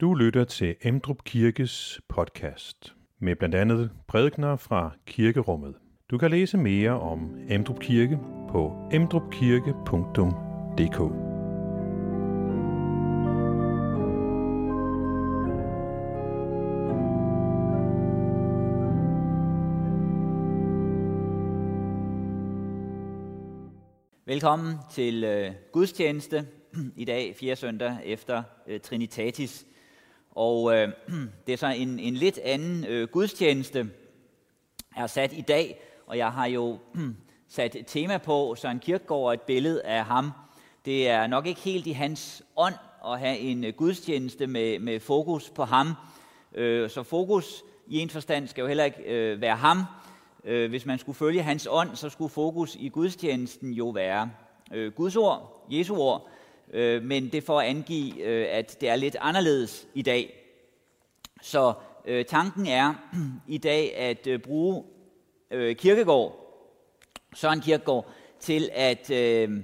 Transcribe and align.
Du 0.00 0.14
lytter 0.14 0.44
til 0.44 0.76
Emdrup 0.82 1.24
Kirkes 1.24 2.00
podcast 2.08 2.94
med 3.18 3.36
blandt 3.36 3.54
andet 3.54 3.90
prædikner 4.08 4.56
fra 4.56 4.90
kirkerummet. 5.06 5.74
Du 6.10 6.18
kan 6.18 6.30
læse 6.30 6.58
mere 6.58 7.00
om 7.00 7.36
Emdrup 7.48 7.80
Kirke 7.80 8.18
på 8.48 8.88
emdrupkirke.dk. 8.92 11.00
Velkommen 24.26 24.74
til 24.92 25.24
øh, 25.24 25.50
gudstjeneste 25.72 26.46
i 26.96 27.04
dag, 27.04 27.36
fjerde 27.40 27.56
søndag 27.56 27.96
efter 28.04 28.42
øh, 28.66 28.80
Trinitatis. 28.80 29.66
Og 30.36 30.76
øh, 30.76 30.88
det 31.46 31.52
er 31.52 31.56
så 31.56 31.66
en, 31.66 31.98
en 31.98 32.14
lidt 32.14 32.38
anden 32.38 32.84
øh, 32.84 33.08
gudstjeneste, 33.08 33.78
jeg 34.94 35.02
har 35.02 35.06
sat 35.06 35.32
i 35.32 35.40
dag, 35.40 35.80
og 36.06 36.18
jeg 36.18 36.32
har 36.32 36.46
jo 36.46 36.78
sat 37.48 37.76
et 37.76 37.86
tema 37.86 38.18
på 38.18 38.54
Søren 38.54 38.78
Kierkegaard 38.78 39.22
og 39.22 39.34
et 39.34 39.40
billede 39.40 39.82
af 39.82 40.04
ham. 40.04 40.30
Det 40.84 41.08
er 41.08 41.26
nok 41.26 41.46
ikke 41.46 41.60
helt 41.60 41.86
i 41.86 41.92
hans 41.92 42.42
ånd 42.56 42.74
at 43.06 43.18
have 43.18 43.38
en 43.38 43.64
øh, 43.64 43.72
gudstjeneste 43.76 44.46
med, 44.46 44.78
med 44.78 45.00
fokus 45.00 45.50
på 45.50 45.64
ham. 45.64 45.92
Øh, 46.54 46.90
så 46.90 47.02
fokus 47.02 47.64
i 47.86 47.98
en 47.98 48.10
forstand 48.10 48.48
skal 48.48 48.62
jo 48.62 48.68
heller 48.68 48.84
ikke 48.84 49.02
øh, 49.02 49.40
være 49.40 49.56
ham. 49.56 49.82
Øh, 50.44 50.70
hvis 50.70 50.86
man 50.86 50.98
skulle 50.98 51.16
følge 51.16 51.42
hans 51.42 51.68
ånd, 51.70 51.96
så 51.96 52.08
skulle 52.08 52.30
fokus 52.30 52.76
i 52.80 52.88
gudstjenesten 52.88 53.72
jo 53.72 53.88
være 53.88 54.30
øh, 54.72 54.92
Guds 54.92 55.16
ord, 55.16 55.66
Jesu 55.70 55.96
ord, 55.96 56.28
øh, 56.72 57.02
men 57.02 57.28
det 57.28 57.44
får 57.44 57.60
at 57.60 57.66
angive, 57.66 58.20
øh, 58.22 58.46
at 58.50 58.80
det 58.80 58.88
er 58.88 58.96
lidt 58.96 59.16
anderledes 59.20 59.86
i 59.94 60.02
dag. 60.02 60.42
Så 61.42 61.72
øh, 62.04 62.24
tanken 62.24 62.66
er 62.66 62.94
i 63.48 63.58
dag 63.58 63.96
at 63.96 64.26
øh, 64.26 64.38
bruge 64.38 64.84
øh, 65.50 65.76
kirkegård, 65.76 66.42
Søren 67.34 67.60
Kirkegård, 67.60 68.10
til 68.40 68.70
at 68.72 69.10
øh, 69.10 69.62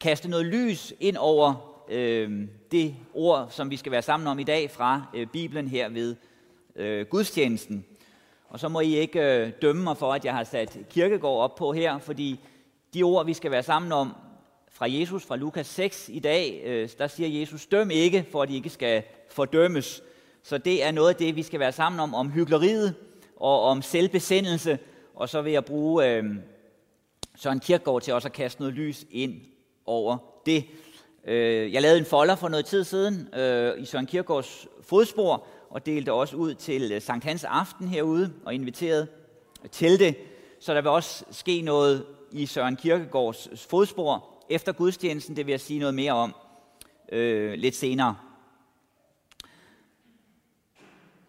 kaste 0.00 0.28
noget 0.28 0.46
lys 0.46 0.94
ind 1.00 1.16
over 1.16 1.54
øh, 1.88 2.48
det 2.70 2.94
ord, 3.14 3.46
som 3.50 3.70
vi 3.70 3.76
skal 3.76 3.92
være 3.92 4.02
sammen 4.02 4.26
om 4.26 4.38
i 4.38 4.44
dag 4.44 4.70
fra 4.70 5.02
øh, 5.14 5.26
Bibelen 5.26 5.68
her 5.68 5.88
ved 5.88 6.16
øh, 6.76 7.06
gudstjenesten. 7.06 7.84
Og 8.48 8.60
så 8.60 8.68
må 8.68 8.80
I 8.80 8.96
ikke 8.96 9.20
øh, 9.20 9.52
dømme 9.62 9.82
mig 9.82 9.96
for, 9.96 10.14
at 10.14 10.24
jeg 10.24 10.34
har 10.34 10.44
sat 10.44 10.78
kirkegård 10.90 11.42
op 11.42 11.54
på 11.54 11.72
her, 11.72 11.98
fordi 11.98 12.40
de 12.94 13.02
ord, 13.02 13.26
vi 13.26 13.34
skal 13.34 13.50
være 13.50 13.62
sammen 13.62 13.92
om, 13.92 14.14
fra 14.70 14.90
Jesus 14.90 15.24
fra 15.24 15.36
Lukas 15.36 15.66
6 15.66 16.10
i 16.12 16.18
dag, 16.18 16.62
øh, 16.64 16.88
der 16.98 17.06
siger 17.06 17.40
Jesus, 17.40 17.66
døm 17.66 17.90
ikke, 17.90 18.26
for 18.32 18.42
at 18.42 18.50
I 18.50 18.54
ikke 18.54 18.70
skal 18.70 19.02
fordømmes. 19.30 20.02
Så 20.42 20.58
det 20.58 20.84
er 20.84 20.90
noget 20.90 21.08
af 21.08 21.16
det, 21.16 21.36
vi 21.36 21.42
skal 21.42 21.60
være 21.60 21.72
sammen 21.72 22.00
om, 22.00 22.14
om 22.14 22.30
hyggeleriet 22.30 22.94
og 23.36 23.62
om 23.62 23.82
selvbesendelse. 23.82 24.78
Og 25.14 25.28
så 25.28 25.42
vil 25.42 25.52
jeg 25.52 25.64
bruge 25.64 26.10
øh, 26.10 26.24
Søren 27.36 27.60
Kierkegaard 27.60 28.02
til 28.02 28.14
også 28.14 28.28
at 28.28 28.32
kaste 28.32 28.60
noget 28.60 28.74
lys 28.74 29.06
ind 29.10 29.40
over 29.86 30.16
det. 30.46 30.64
Øh, 31.24 31.72
jeg 31.72 31.82
lavede 31.82 31.98
en 31.98 32.04
folder 32.04 32.36
for 32.36 32.48
noget 32.48 32.66
tid 32.66 32.84
siden 32.84 33.34
øh, 33.34 33.82
i 33.82 33.84
Søren 33.84 34.06
Kierkegaards 34.06 34.66
fodspor, 34.82 35.46
og 35.70 35.86
delte 35.86 36.12
også 36.12 36.36
ud 36.36 36.54
til 36.54 36.92
øh, 36.92 37.02
Sankt 37.02 37.24
Hans 37.24 37.44
Aften 37.44 37.88
herude, 37.88 38.32
og 38.44 38.54
inviterede 38.54 39.06
til 39.70 39.98
det. 39.98 40.16
Så 40.60 40.74
der 40.74 40.80
vil 40.80 40.90
også 40.90 41.24
ske 41.30 41.60
noget 41.60 42.06
i 42.32 42.46
Søren 42.46 42.76
Kierkegaards 42.76 43.48
fodspor, 43.70 44.37
efter 44.50 44.72
gudstjenesten. 44.72 45.36
Det 45.36 45.46
vil 45.46 45.52
jeg 45.52 45.60
sige 45.60 45.78
noget 45.78 45.94
mere 45.94 46.12
om 46.12 46.34
øh, 47.12 47.52
lidt 47.52 47.76
senere. 47.76 48.16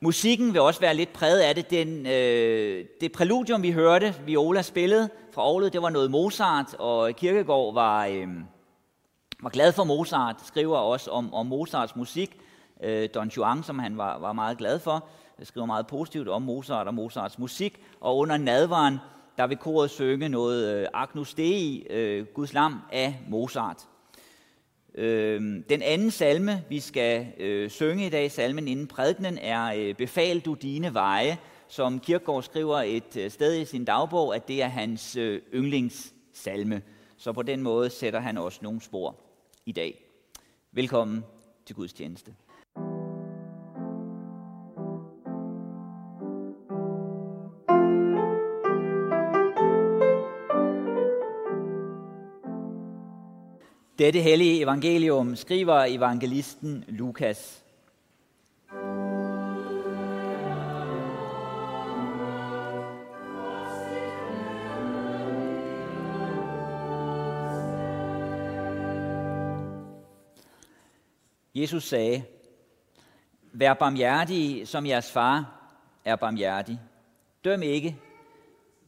Musikken 0.01 0.53
vil 0.53 0.61
også 0.61 0.79
være 0.79 0.93
lidt 0.93 1.13
præget 1.13 1.39
af 1.39 1.55
det. 1.55 1.69
Den, 1.69 2.05
øh, 2.05 2.85
det 3.01 3.11
præludium, 3.11 3.63
vi 3.63 3.71
hørte, 3.71 4.15
Viola 4.25 4.61
spillede 4.61 5.09
fra 5.31 5.41
Aarhus, 5.41 5.71
det 5.71 5.81
var 5.81 5.89
noget 5.89 6.11
Mozart, 6.11 6.73
og 6.73 7.15
Kirkegaard 7.15 7.73
var, 7.73 8.05
øh, 8.05 8.27
var 9.39 9.49
glad 9.49 9.73
for 9.73 9.83
Mozart, 9.83 10.35
skriver 10.45 10.77
også 10.77 11.11
om, 11.11 11.33
om 11.33 11.45
Mozarts 11.45 11.95
musik. 11.95 12.37
Øh, 12.83 13.09
Don 13.13 13.27
Juan, 13.27 13.63
som 13.63 13.79
han 13.79 13.97
var, 13.97 14.19
var 14.19 14.33
meget 14.33 14.57
glad 14.57 14.79
for, 14.79 15.07
skriver 15.43 15.65
meget 15.65 15.87
positivt 15.87 16.27
om 16.27 16.41
Mozart 16.41 16.87
og 16.87 16.93
Mozarts 16.93 17.39
musik. 17.39 17.81
Og 18.01 18.17
under 18.17 18.37
nadvaren, 18.37 18.97
der 19.39 19.47
vil 19.47 19.57
koret 19.57 19.89
synge 19.89 20.29
noget 20.29 20.75
øh, 20.75 20.87
Agnus 20.93 21.33
Dei, 21.33 21.87
øh, 21.89 22.25
Guds 22.25 22.53
lam 22.53 22.79
af 22.91 23.19
Mozart. 23.29 23.87
Øh, 24.95 25.41
den 25.69 25.81
anden 25.81 26.11
salme, 26.11 26.63
vi 26.69 26.79
skal 26.79 27.33
øh, 27.37 27.69
synge 27.69 28.05
i 28.05 28.09
dag, 28.09 28.31
salmen 28.31 28.67
inden 28.67 28.87
prædikenen, 28.87 29.37
er 29.37 29.73
øh, 29.77 29.95
Befal 29.95 30.39
du 30.39 30.53
dine 30.53 30.93
veje, 30.93 31.37
som 31.67 31.99
Kirkegaard 31.99 32.43
skriver 32.43 32.77
et 32.77 33.17
øh, 33.17 33.31
sted 33.31 33.61
i 33.61 33.65
sin 33.65 33.85
dagbog, 33.85 34.35
at 34.35 34.47
det 34.47 34.61
er 34.61 34.67
hans 34.67 35.15
øh, 35.15 35.41
yndlingssalme. 35.53 36.81
Så 37.17 37.33
på 37.33 37.41
den 37.41 37.63
måde 37.63 37.89
sætter 37.89 38.19
han 38.19 38.37
også 38.37 38.59
nogle 38.61 38.81
spor 38.81 39.15
i 39.65 39.71
dag. 39.71 40.05
Velkommen 40.71 41.23
til 41.65 41.75
gudstjeneste. 41.75 42.33
Dette 53.99 54.21
hellige 54.21 54.61
evangelium 54.61 55.35
skriver 55.35 55.85
evangelisten 55.85 56.83
Lukas. 56.87 57.63
Jesus 71.55 71.83
sagde, 71.83 72.23
Vær 73.51 73.73
barmhjertige, 73.73 74.65
som 74.65 74.85
jeres 74.85 75.11
far 75.11 75.61
er 76.05 76.15
barmhjertig. 76.15 76.79
Døm 77.43 77.61
ikke, 77.61 77.95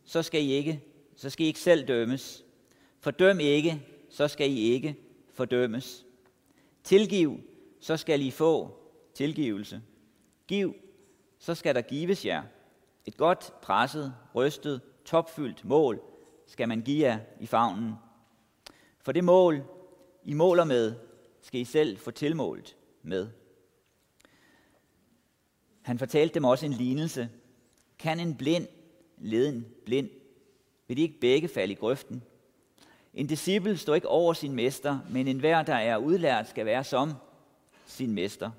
så 0.05 0.21
skal 0.21 0.41
I 0.41 0.51
ikke, 0.51 0.81
så 1.15 1.29
skal 1.29 1.45
I 1.45 1.47
ikke 1.47 1.59
selv 1.59 1.87
dømmes. 1.87 2.43
Fordøm 2.99 3.39
ikke, 3.39 3.81
så 4.11 4.27
skal 4.27 4.51
I 4.51 4.59
ikke 4.59 4.95
fordømmes. 5.33 6.05
Tilgiv, 6.83 7.39
så 7.79 7.97
skal 7.97 8.21
I 8.21 8.31
få 8.31 8.77
tilgivelse. 9.13 9.81
Giv, 10.47 10.75
så 11.39 11.55
skal 11.55 11.75
der 11.75 11.81
gives 11.81 12.25
jer. 12.25 12.43
Et 13.05 13.17
godt 13.17 13.53
presset, 13.61 14.13
rystet, 14.35 14.81
topfyldt 15.05 15.65
mål 15.65 16.01
skal 16.47 16.67
man 16.67 16.81
give 16.81 17.07
jer 17.07 17.19
i 17.39 17.47
favnen. 17.47 17.93
For 18.99 19.11
det 19.11 19.23
mål, 19.23 19.63
I 20.23 20.33
måler 20.33 20.63
med, 20.63 20.93
skal 21.41 21.61
I 21.61 21.65
selv 21.65 21.97
få 21.97 22.11
tilmålt 22.11 22.77
med. 23.03 23.27
Han 25.81 25.99
fortalte 25.99 26.33
dem 26.33 26.45
også 26.45 26.65
en 26.65 26.73
lignelse. 26.73 27.29
Kan 27.99 28.19
en 28.19 28.35
blind 28.35 28.67
lede 29.17 29.49
en 29.49 29.65
blind? 29.85 30.09
Vil 30.87 30.97
de 30.97 31.01
ikke 31.01 31.19
begge 31.19 31.47
falde 31.47 31.73
i 31.73 31.75
grøften? 31.75 32.23
En 33.13 33.27
disciple 33.27 33.77
står 33.77 33.95
ikke 33.95 34.07
over 34.07 34.33
sin 34.33 34.53
mester, 34.53 34.99
men 35.09 35.27
enhver, 35.27 35.61
der 35.61 35.75
er 35.75 35.97
udlært, 35.97 36.49
skal 36.49 36.65
være 36.65 36.83
som 36.83 37.13
sin 37.85 38.13
mester. 38.13 38.51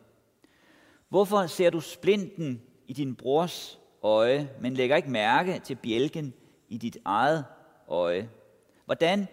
Hvorfor 1.08 1.46
ser 1.46 1.70
du 1.70 1.80
splinten 1.80 2.62
i 2.86 2.92
din 2.92 3.14
brors 3.14 3.80
øje, 4.02 4.50
men 4.60 4.74
lægger 4.74 4.96
ikke 4.96 5.10
mærke 5.10 5.60
til 5.64 5.74
bjælken 5.74 6.34
i 6.68 6.78
dit 6.78 6.98
eget 7.04 7.44
øje? 7.88 8.30
Hvordan 8.84 9.28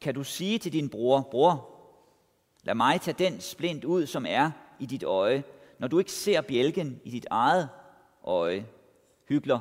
kan 0.00 0.14
du 0.14 0.24
sige 0.24 0.58
til 0.58 0.72
din 0.72 0.88
bror, 0.88 1.28
bror, 1.30 1.68
lad 2.62 2.74
mig 2.74 3.00
tage 3.00 3.16
den 3.18 3.40
splint 3.40 3.84
ud, 3.84 4.06
som 4.06 4.26
er 4.28 4.50
i 4.78 4.86
dit 4.86 5.02
øje, 5.02 5.44
når 5.78 5.88
du 5.88 5.98
ikke 5.98 6.12
ser 6.12 6.40
bjælken 6.40 7.00
i 7.04 7.10
dit 7.10 7.26
eget 7.30 7.68
øje? 8.24 8.66
Hygler. 9.28 9.60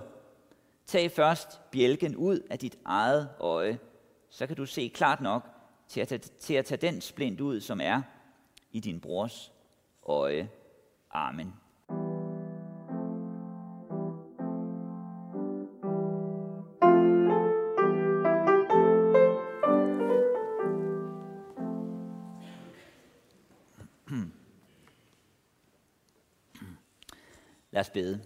Tag 0.85 1.11
først 1.11 1.71
bjælken 1.71 2.15
ud 2.15 2.39
af 2.49 2.59
dit 2.59 2.77
eget 2.85 3.29
øje, 3.39 3.79
så 4.31 4.47
kan 4.47 4.55
du 4.55 4.65
se 4.65 4.91
klart 4.93 5.21
nok 5.21 5.49
til 5.87 6.01
at, 6.01 6.07
tage, 6.07 6.19
til 6.19 6.53
at 6.53 6.65
tage 6.65 6.81
den 6.81 7.01
splint 7.01 7.41
ud, 7.41 7.61
som 7.61 7.81
er 7.81 8.01
i 8.71 8.79
din 8.79 8.99
brors 8.99 9.51
øje. 10.05 10.49
Amen. 11.11 11.53
Lad 27.71 27.81
os 27.81 27.89
bede. 27.89 28.21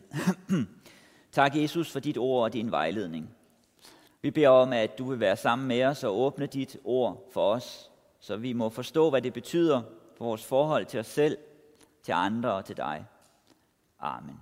tak, 1.31 1.56
Jesus, 1.56 1.92
for 1.92 2.00
dit 2.00 2.18
ord 2.18 2.44
og 2.44 2.54
din 2.54 2.72
vejledning. 2.72 3.30
Vi 4.25 4.31
beder 4.31 4.50
om, 4.50 4.74
at 4.74 4.98
du 4.98 5.10
vil 5.10 5.19
være 5.19 5.38
sammen 5.38 5.68
med 5.68 5.83
os 5.83 6.04
og 6.04 6.19
åbne 6.19 6.45
dit 6.45 6.77
ord 6.83 7.30
for 7.33 7.51
os, 7.54 7.92
så 8.19 8.36
vi 8.36 8.54
må 8.54 8.69
forstå, 8.69 9.10
hvad 9.10 9.22
det 9.22 9.33
betyder 9.33 9.81
for 10.18 10.25
vores 10.25 10.45
forhold 10.45 10.86
til 10.86 11.00
os 11.00 11.07
selv, 11.07 11.38
til 12.04 12.12
andre 12.12 12.54
og 12.54 12.66
til 12.66 12.77
dig. 12.77 13.06
Amen. 14.00 14.36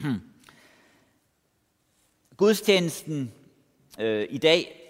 Gudstjenesten 2.36 3.34
øh, 3.98 4.26
i 4.30 4.38
dag 4.38 4.80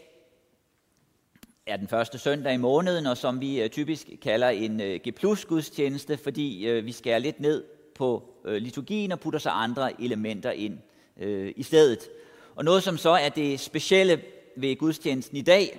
er 1.66 1.76
den 1.76 1.88
første 1.88 2.18
søndag 2.18 2.54
i 2.54 2.56
måneden, 2.56 3.06
og 3.06 3.16
som 3.16 3.40
vi 3.40 3.62
øh, 3.62 3.70
typisk 3.70 4.06
kalder 4.22 4.48
en 4.48 4.80
øh, 4.80 5.00
G+-gudstjeneste, 5.08 6.16
fordi 6.16 6.66
øh, 6.68 6.84
vi 6.84 6.92
skærer 6.92 7.18
lidt 7.18 7.40
ned 7.40 7.64
på 7.94 8.34
øh, 8.44 8.56
liturgien 8.56 9.12
og 9.12 9.20
putter 9.20 9.38
så 9.38 9.50
andre 9.50 10.02
elementer 10.02 10.50
ind 10.50 10.78
øh, 11.16 11.52
i 11.56 11.62
stedet. 11.62 12.08
Og 12.56 12.64
noget, 12.64 12.82
som 12.82 12.98
så 12.98 13.10
er 13.10 13.28
det 13.28 13.60
specielle 13.60 14.22
ved 14.56 14.76
gudstjenesten 14.76 15.36
i 15.36 15.42
dag, 15.42 15.78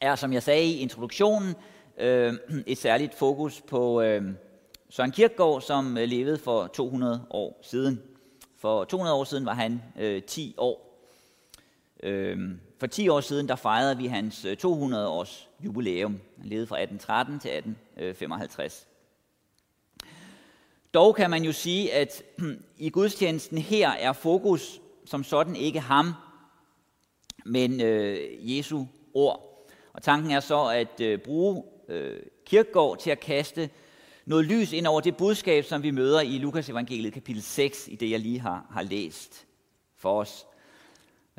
er, 0.00 0.14
som 0.14 0.32
jeg 0.32 0.42
sagde 0.42 0.64
i 0.64 0.78
introduktionen, 0.78 1.54
øh, 1.98 2.34
et 2.66 2.78
særligt 2.78 3.14
fokus 3.14 3.60
på 3.60 4.00
øh, 4.00 4.22
Søren 4.90 5.10
Kierkegaard, 5.10 5.60
som 5.60 5.98
øh, 5.98 6.08
levede 6.08 6.38
for 6.38 6.66
200 6.66 7.26
år 7.30 7.60
siden. 7.62 8.02
For 8.58 8.84
200 8.84 9.16
år 9.16 9.24
siden 9.24 9.46
var 9.46 9.54
han 9.54 9.82
øh, 9.98 10.22
10 10.22 10.54
år. 10.58 11.04
Øh, 12.02 12.38
for 12.80 12.86
10 12.86 13.08
år 13.08 13.20
siden 13.20 13.48
der 13.48 13.56
fejrede 13.56 13.96
vi 13.96 14.06
hans 14.06 14.44
øh, 14.44 14.56
200-års 14.64 15.48
jubilæum. 15.60 16.20
Han 16.38 16.48
levede 16.48 16.66
fra 16.66 16.76
1813 16.76 17.38
til 17.40 17.50
1855. 17.50 18.86
Øh, 18.86 18.92
Dog 20.94 21.14
kan 21.14 21.30
man 21.30 21.44
jo 21.44 21.52
sige, 21.52 21.92
at 21.92 22.22
i 22.78 22.90
gudstjenesten 22.90 23.58
her 23.58 23.90
er 23.90 24.12
fokus 24.12 24.81
som 25.04 25.24
sådan 25.24 25.56
ikke 25.56 25.80
ham, 25.80 26.12
men 27.44 27.80
øh, 27.80 28.56
Jesu 28.56 28.84
ord. 29.14 29.68
Og 29.92 30.02
tanken 30.02 30.30
er 30.30 30.40
så 30.40 30.64
at 30.64 31.00
øh, 31.00 31.18
bruge 31.18 31.62
øh, 31.88 32.20
kirkegård 32.46 32.98
til 32.98 33.10
at 33.10 33.20
kaste 33.20 33.70
noget 34.26 34.44
lys 34.44 34.72
ind 34.72 34.86
over 34.86 35.00
det 35.00 35.16
budskab, 35.16 35.64
som 35.64 35.82
vi 35.82 35.90
møder 35.90 36.20
i 36.20 36.38
Lukas 36.38 36.68
evangeliet 36.68 37.12
kapitel 37.12 37.42
6, 37.42 37.88
i 37.88 37.96
det 37.96 38.10
jeg 38.10 38.20
lige 38.20 38.40
har, 38.40 38.66
har 38.70 38.82
læst 38.82 39.46
for 39.96 40.20
os. 40.20 40.46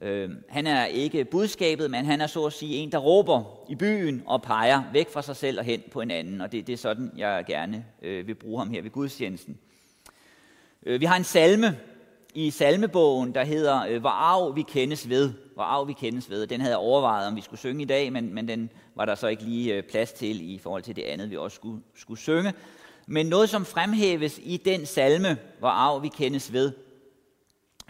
Øh, 0.02 0.30
han 0.50 0.68
er 0.68 0.86
ikke 0.86 1.26
budskabet, 1.26 1.92
men 1.92 2.06
han 2.06 2.22
er 2.22 2.28
så 2.28 2.46
at 2.46 2.54
sige 2.54 2.76
en, 2.76 2.92
der 2.92 2.98
råber 2.98 3.66
i 3.70 3.76
byen 3.76 4.24
og 4.26 4.42
peger 4.42 4.84
væk 4.94 5.10
fra 5.10 5.22
sig 5.22 5.36
selv 5.36 5.60
og 5.60 5.66
hen 5.66 5.84
på 5.92 6.02
en 6.02 6.12
anden. 6.12 6.42
Og 6.42 6.52
det, 6.52 6.68
det 6.68 6.74
er 6.74 6.78
sådan, 6.78 7.12
jeg 7.18 7.44
gerne 7.48 7.86
øh, 8.02 8.28
vil 8.28 8.36
bruge 8.36 8.60
ham 8.60 8.70
her 8.70 8.82
ved 8.82 8.90
gudstjenesten. 8.90 9.58
Øh, 10.86 11.00
vi 11.00 11.06
har 11.06 11.16
en 11.16 11.24
salme 11.24 11.80
i 12.36 12.52
salmebogen, 12.52 13.36
der 13.36 13.44
hedder 13.44 13.86
øh, 13.90 14.02
Hvor 14.02 14.10
arv 14.10 14.56
vi 14.56 14.62
kendes 14.62 15.10
ved. 15.10 15.34
Hvor 15.54 15.64
arv 15.64 15.88
vi 15.88 15.94
kendes 15.94 16.30
ved. 16.30 16.48
Den 16.48 16.62
havde 16.62 16.72
jeg 16.72 16.80
overvejet, 16.80 17.28
om 17.28 17.36
vi 17.36 17.42
skulle 17.42 17.60
synge 17.60 17.82
i 17.82 17.86
dag, 17.86 18.14
men, 18.14 18.34
men 18.34 18.48
den 18.48 18.70
var 18.96 19.06
der 19.06 19.16
så 19.16 19.28
ikke 19.28 19.44
lige 19.44 19.74
øh, 19.74 19.84
plads 19.84 20.12
til 20.12 20.54
i 20.54 20.58
forhold 20.58 20.84
til 20.84 20.96
det 20.96 21.02
andet, 21.04 21.30
vi 21.30 21.38
også 21.38 21.56
skulle, 21.56 21.82
skulle 21.96 22.20
synge. 22.20 22.54
Men 23.08 23.26
noget, 23.26 23.50
som 23.50 23.66
fremhæves 23.66 24.40
i 24.44 24.58
den 24.58 24.86
salme, 24.86 25.38
Hvor 25.60 25.68
arv 25.68 26.04
vi 26.04 26.08
kendes 26.08 26.54
ved, 26.54 26.72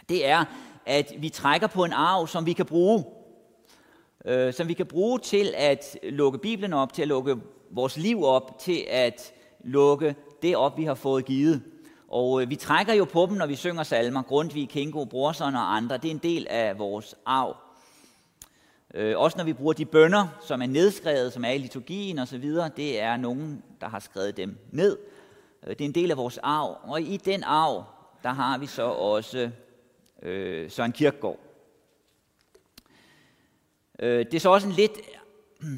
det 0.10 0.28
er, 0.28 0.46
at 0.86 1.14
vi 1.20 1.30
trækker 1.30 1.68
på 1.68 1.84
en 1.84 1.94
arv, 1.94 2.28
som 2.28 2.46
vi 2.46 2.54
kan 2.54 2.66
bruge. 2.66 3.04
Øh, 4.26 4.54
som 4.54 4.68
vi 4.68 4.74
kan 4.74 4.86
bruge 4.86 5.20
til 5.20 5.54
at 5.58 5.98
lukke 6.04 6.40
Bibelen 6.40 6.74
op, 6.74 6.94
til 6.94 7.02
at 7.02 7.08
lukke 7.08 7.38
vores 7.72 7.98
liv 7.98 8.24
op, 8.24 8.60
til 8.60 8.86
at 8.90 9.34
lukke 9.64 10.16
det 10.42 10.56
op, 10.56 10.78
vi 10.78 10.84
har 10.84 10.96
fået 10.96 11.26
givet. 11.26 11.62
Og 12.14 12.42
øh, 12.42 12.50
vi 12.50 12.56
trækker 12.56 12.94
jo 12.94 13.06
på 13.06 13.26
dem, 13.30 13.38
når 13.38 13.46
vi 13.46 13.56
synger 13.56 13.84
salmer. 13.84 14.22
Grundtvig, 14.22 14.70
Kingo, 14.70 15.06
Brorson 15.06 15.56
og 15.56 15.76
andre. 15.76 15.98
Det 15.98 16.06
er 16.06 16.12
en 16.12 16.18
del 16.18 16.48
af 16.50 16.80
vores 16.80 17.16
arv. 17.26 17.58
Øh, 18.94 19.18
også 19.18 19.38
når 19.38 19.44
vi 19.44 19.54
bruger 19.54 19.74
de 19.74 19.86
bønder, 19.86 20.28
som 20.48 20.62
er 20.62 20.66
nedskrevet, 20.66 21.34
som 21.34 21.46
er 21.46 21.50
i 21.50 21.58
liturgien 21.58 22.20
osv., 22.20 22.56
det 22.78 23.00
er 23.00 23.18
nogen, 23.18 23.64
der 23.82 23.88
har 23.88 24.00
skrevet 24.00 24.38
dem 24.38 24.58
ned. 24.72 24.98
Øh, 25.64 25.70
det 25.70 25.82
er 25.82 25.86
en 25.86 25.96
del 25.96 26.12
af 26.12 26.18
vores 26.18 26.38
arv. 26.38 26.78
Og 26.84 27.02
i 27.02 27.18
den 27.18 27.44
arv, 27.44 27.84
der 28.24 28.30
har 28.30 28.58
vi 28.58 28.66
så 28.66 28.84
også 28.84 29.50
øh, 30.22 30.72
Søren 30.72 30.92
Kirkegaard. 30.92 31.40
Øh, 34.00 34.26
det 34.26 34.34
er 34.34 34.40
så 34.40 34.50
også 34.50 34.68
en 34.68 34.74
lidt 34.74 34.98
øh, 35.64 35.70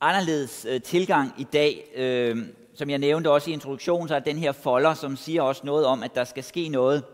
anderledes 0.00 0.66
øh, 0.68 0.82
tilgang 0.82 1.32
i 1.38 1.44
dag. 1.44 1.92
Øh, 1.94 2.46
som 2.74 2.90
jeg 2.90 2.98
nævnte 2.98 3.30
også 3.30 3.50
i 3.50 3.52
introduktionen, 3.52 4.08
så 4.08 4.14
er 4.14 4.20
den 4.20 4.38
her 4.38 4.52
folder, 4.52 4.94
som 4.94 5.16
siger 5.16 5.42
også 5.42 5.62
noget 5.64 5.86
om, 5.86 6.02
at 6.02 6.14
der 6.14 6.24
skal 6.24 6.44
ske 6.44 6.68
noget 6.68 7.04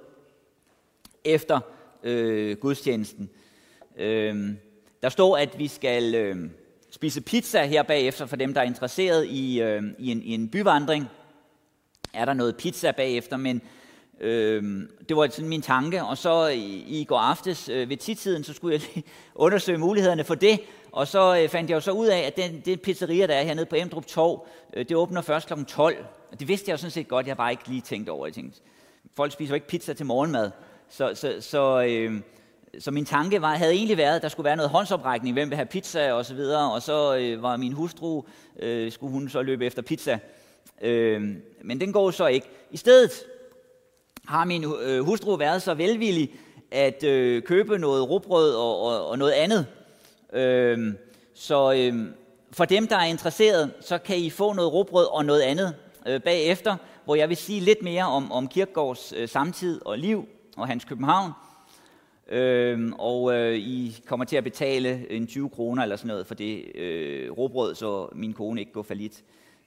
efter 1.24 1.60
øh, 2.02 2.56
gudstjenesten. 2.56 3.30
Øh, 3.96 4.50
der 5.02 5.08
står, 5.08 5.36
at 5.36 5.58
vi 5.58 5.68
skal 5.68 6.14
øh, 6.14 6.50
spise 6.90 7.20
pizza 7.20 7.66
her 7.66 7.82
bagefter, 7.82 8.26
for 8.26 8.36
dem, 8.36 8.54
der 8.54 8.60
er 8.60 8.64
interesseret 8.64 9.26
i, 9.26 9.60
øh, 9.60 9.82
i, 9.98 10.10
en, 10.10 10.22
i 10.22 10.34
en 10.34 10.48
byvandring. 10.48 11.06
Er 12.12 12.24
der 12.24 12.34
noget 12.34 12.56
pizza 12.56 12.90
bagefter, 12.90 13.36
men 13.36 13.62
øh, 14.20 14.82
det 15.08 15.16
var 15.16 15.28
sådan 15.30 15.48
min 15.48 15.62
tanke. 15.62 16.04
Og 16.04 16.18
så 16.18 16.46
i, 16.46 16.84
i 16.86 17.04
går 17.04 17.18
aftes 17.18 17.68
øh, 17.68 17.88
ved 17.88 17.96
tidtiden, 17.96 18.44
så 18.44 18.52
skulle 18.52 18.72
jeg 18.72 18.82
lige 18.94 19.06
undersøge 19.34 19.78
mulighederne 19.78 20.24
for 20.24 20.34
det. 20.34 20.60
Og 20.92 21.08
så 21.08 21.40
øh, 21.42 21.48
fandt 21.48 21.70
jeg 21.70 21.76
jo 21.76 21.80
så 21.80 21.90
ud 21.90 22.06
af, 22.06 22.18
at 22.18 22.36
den, 22.36 22.62
den 22.64 22.78
pizzeria, 22.78 23.26
der 23.26 23.34
er 23.34 23.42
hernede 23.42 23.66
på 23.66 23.76
Emdrup 23.76 24.06
Torv, 24.06 24.46
øh, 24.74 24.88
det 24.88 24.96
åbner 24.96 25.20
først 25.20 25.48
kl. 25.48 25.64
12. 25.64 25.96
Og 26.32 26.40
det 26.40 26.48
vidste 26.48 26.68
jeg 26.68 26.72
jo 26.72 26.78
sådan 26.78 26.90
set 26.90 27.08
godt, 27.08 27.26
jeg 27.26 27.36
bare 27.36 27.50
ikke 27.50 27.68
lige 27.68 27.80
tænkt 27.80 28.08
over. 28.08 28.26
Jeg 28.26 28.34
tænkte, 28.34 28.60
folk 29.16 29.32
spiser 29.32 29.50
jo 29.50 29.54
ikke 29.54 29.66
pizza 29.66 29.92
til 29.92 30.06
morgenmad. 30.06 30.50
Så, 30.88 31.14
så, 31.14 31.36
så, 31.40 31.84
øh, 31.88 32.20
så 32.78 32.90
min 32.90 33.04
tanke 33.04 33.42
var, 33.42 33.54
havde 33.54 33.72
egentlig 33.72 33.96
været, 33.96 34.16
at 34.16 34.22
der 34.22 34.28
skulle 34.28 34.44
være 34.44 34.56
noget 34.56 34.70
håndsoprækning, 34.70 35.32
hvem 35.32 35.50
vil 35.50 35.56
have 35.56 35.66
pizza 35.66 36.12
og 36.12 36.26
så 36.26 36.34
videre. 36.34 36.72
Og 36.72 36.82
så 36.82 37.16
øh, 37.16 37.42
var 37.42 37.56
min 37.56 37.72
hustru, 37.72 38.22
øh, 38.58 38.92
skulle 38.92 39.12
hun 39.12 39.28
så 39.28 39.42
løbe 39.42 39.66
efter 39.66 39.82
pizza. 39.82 40.18
Øh, 40.82 41.22
men 41.64 41.80
den 41.80 41.92
går 41.92 42.10
så 42.10 42.26
ikke. 42.26 42.46
I 42.70 42.76
stedet 42.76 43.10
har 44.26 44.44
min 44.44 44.64
øh, 44.82 45.04
hustru 45.04 45.36
været 45.36 45.62
så 45.62 45.74
velvillig 45.74 46.34
at 46.70 47.04
øh, 47.04 47.42
købe 47.42 47.78
noget 47.78 48.10
råbrød 48.10 48.54
og, 48.54 48.80
og, 48.80 49.08
og 49.08 49.18
noget 49.18 49.32
andet 49.32 49.66
Øhm, 50.32 50.98
så 51.34 51.72
øh, 51.72 52.14
for 52.52 52.64
dem, 52.64 52.86
der 52.86 52.96
er 52.96 53.04
interesseret, 53.04 53.74
så 53.80 53.98
kan 53.98 54.16
I 54.16 54.30
få 54.30 54.52
noget 54.52 54.72
råbrød 54.72 55.06
og 55.12 55.24
noget 55.24 55.40
andet 55.40 55.74
øh, 56.06 56.20
bagefter, 56.22 56.76
hvor 57.04 57.14
jeg 57.14 57.28
vil 57.28 57.36
sige 57.36 57.60
lidt 57.60 57.82
mere 57.82 58.04
om, 58.04 58.32
om 58.32 58.48
Kirkegaards 58.48 59.12
øh, 59.16 59.28
samtid 59.28 59.80
og 59.86 59.98
liv 59.98 60.28
og 60.56 60.66
hans 60.66 60.84
København. 60.84 61.32
Øh, 62.28 62.92
og 62.98 63.34
øh, 63.34 63.54
I 63.58 64.02
kommer 64.06 64.26
til 64.26 64.36
at 64.36 64.44
betale 64.44 65.10
en 65.10 65.26
20 65.26 65.50
kroner 65.50 65.82
eller 65.82 65.96
sådan 65.96 66.08
noget 66.08 66.26
for 66.26 66.34
det 66.34 66.76
øh, 66.76 67.30
råbrød, 67.30 67.74
så 67.74 68.08
min 68.12 68.32
kone 68.32 68.60
ikke 68.60 68.72
går 68.72 68.82
for 68.82 68.94
lidt. 68.94 69.22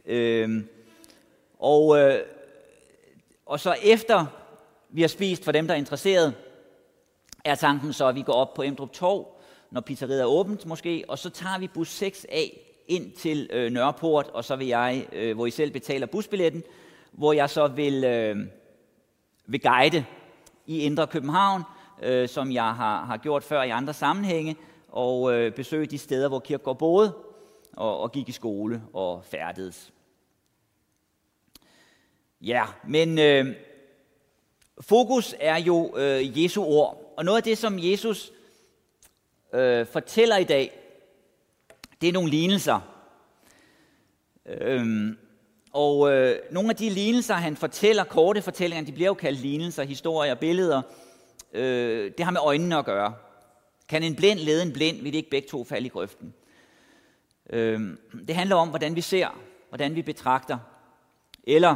Øhm, 0.05 0.67
og, 1.59 1.99
øh, 1.99 2.19
og 3.45 3.59
så 3.59 3.75
efter 3.83 4.25
vi 4.89 5.01
har 5.01 5.07
spist, 5.07 5.43
for 5.43 5.51
dem 5.51 5.67
der 5.67 5.73
er 5.73 5.77
interesseret, 5.77 6.33
er 7.45 7.55
tanken 7.55 7.93
så, 7.93 8.07
at 8.07 8.15
vi 8.15 8.21
går 8.21 8.33
op 8.33 8.53
på 8.53 8.63
Emdrup 8.63 8.91
Torv, 8.91 9.27
når 9.71 9.81
pizzeriet 9.81 10.21
er 10.21 10.25
åbent 10.25 10.65
måske, 10.65 11.03
og 11.07 11.19
så 11.19 11.29
tager 11.29 11.59
vi 11.59 11.67
bus 11.67 12.03
6A 12.03 12.49
ind 12.87 13.11
til 13.11 13.49
øh, 13.53 13.71
Nørreport, 13.71 14.27
og 14.27 14.45
så 14.45 14.55
vil 14.55 14.67
jeg, 14.67 15.07
øh, 15.13 15.35
hvor 15.35 15.45
I 15.45 15.51
selv 15.51 15.71
betaler 15.71 16.07
busbilletten, 16.07 16.63
hvor 17.11 17.33
jeg 17.33 17.49
så 17.49 17.67
vil, 17.67 18.03
øh, 18.03 18.37
vil 19.45 19.61
guide 19.61 20.05
i 20.65 20.79
Indre 20.79 21.07
København, 21.07 21.63
øh, 22.03 22.29
som 22.29 22.51
jeg 22.51 22.75
har, 22.75 23.05
har 23.05 23.17
gjort 23.17 23.43
før 23.43 23.63
i 23.63 23.69
andre 23.69 23.93
sammenhænge, 23.93 24.55
og 24.87 25.33
øh, 25.33 25.51
besøge 25.51 25.85
de 25.85 25.97
steder, 25.97 26.27
hvor 26.27 26.39
Kirkegaard 26.39 26.77
boede, 26.77 27.13
og, 27.77 27.99
og 27.99 28.11
gik 28.11 28.29
i 28.29 28.31
skole 28.31 28.81
og 28.93 29.25
færdedes. 29.25 29.93
Ja, 32.41 32.65
men 32.87 33.19
øh, 33.19 33.55
fokus 34.81 35.35
er 35.39 35.57
jo 35.57 35.97
øh, 35.97 36.43
Jesu 36.43 36.63
ord, 36.63 37.13
og 37.17 37.25
noget 37.25 37.37
af 37.37 37.43
det, 37.43 37.57
som 37.57 37.79
Jesus 37.79 38.31
øh, 39.53 39.87
fortæller 39.87 40.37
i 40.37 40.43
dag, 40.43 40.81
det 42.01 42.09
er 42.09 42.13
nogle 42.13 42.29
lignelser. 42.29 42.79
Øhm, 44.45 45.17
og 45.73 46.11
øh, 46.11 46.39
nogle 46.51 46.69
af 46.69 46.75
de 46.75 46.89
lignelser, 46.89 47.33
han 47.33 47.55
fortæller, 47.57 48.03
korte 48.03 48.41
fortællinger, 48.41 48.85
de 48.85 48.91
bliver 48.91 49.07
jo 49.07 49.13
kaldt 49.13 49.39
lignelser, 49.39 49.83
historier, 49.83 50.35
billeder. 50.35 50.81
Øh, 51.53 52.11
det 52.17 52.25
har 52.25 52.31
med 52.31 52.41
øjnene 52.41 52.77
at 52.77 52.85
gøre. 52.85 53.13
Kan 53.89 54.03
en 54.03 54.15
blind 54.15 54.39
lede 54.39 54.63
en 54.63 54.73
blind, 54.73 55.01
vil 55.01 55.13
de 55.13 55.17
ikke 55.17 55.29
begge 55.29 55.47
to 55.47 55.63
falde 55.63 55.85
i 55.85 55.89
grøften. 55.89 56.33
Øh, 57.49 57.97
det 58.27 58.35
handler 58.35 58.55
om, 58.55 58.69
hvordan 58.69 58.95
vi 58.95 59.01
ser, 59.01 59.41
hvordan 59.69 59.95
vi 59.95 60.01
betragter. 60.01 60.57
Eller 61.43 61.75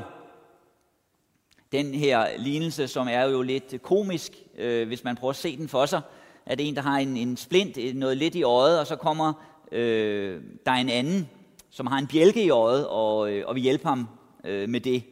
den 1.72 1.94
her 1.94 2.38
lignelse, 2.38 2.88
som 2.88 3.08
er 3.08 3.24
jo 3.24 3.42
lidt 3.42 3.82
komisk, 3.82 4.32
øh, 4.58 4.88
hvis 4.88 5.04
man 5.04 5.16
prøver 5.16 5.32
at 5.32 5.36
se 5.36 5.58
den 5.58 5.70
for 5.70 5.86
sig 5.86 6.02
er 6.46 6.56
det 6.56 6.68
en, 6.68 6.76
der 6.76 6.82
har 6.82 6.98
en, 6.98 7.18
en 7.18 7.38
splint, 7.38 7.78
øh, 7.78 7.94
noget 7.94 8.18
lidt 8.18 8.36
i 8.36 8.44
øjet, 8.44 8.80
og 8.80 8.88
så 8.88 8.96
kommer 8.96 9.34
øh, 9.72 10.42
der 10.66 10.72
en 10.72 10.90
anden, 10.90 11.30
som 11.70 11.88
har 11.88 11.98
en 11.98 12.08
bjælke 12.08 12.44
i 12.44 12.50
øjet, 12.50 12.88
og, 12.88 13.32
øh, 13.32 13.48
og 13.48 13.56
vi 13.56 13.62
hjælper 13.62 13.90
ham 13.90 14.08
øh, 14.44 14.70
med 14.70 14.82
det. 14.82 15.04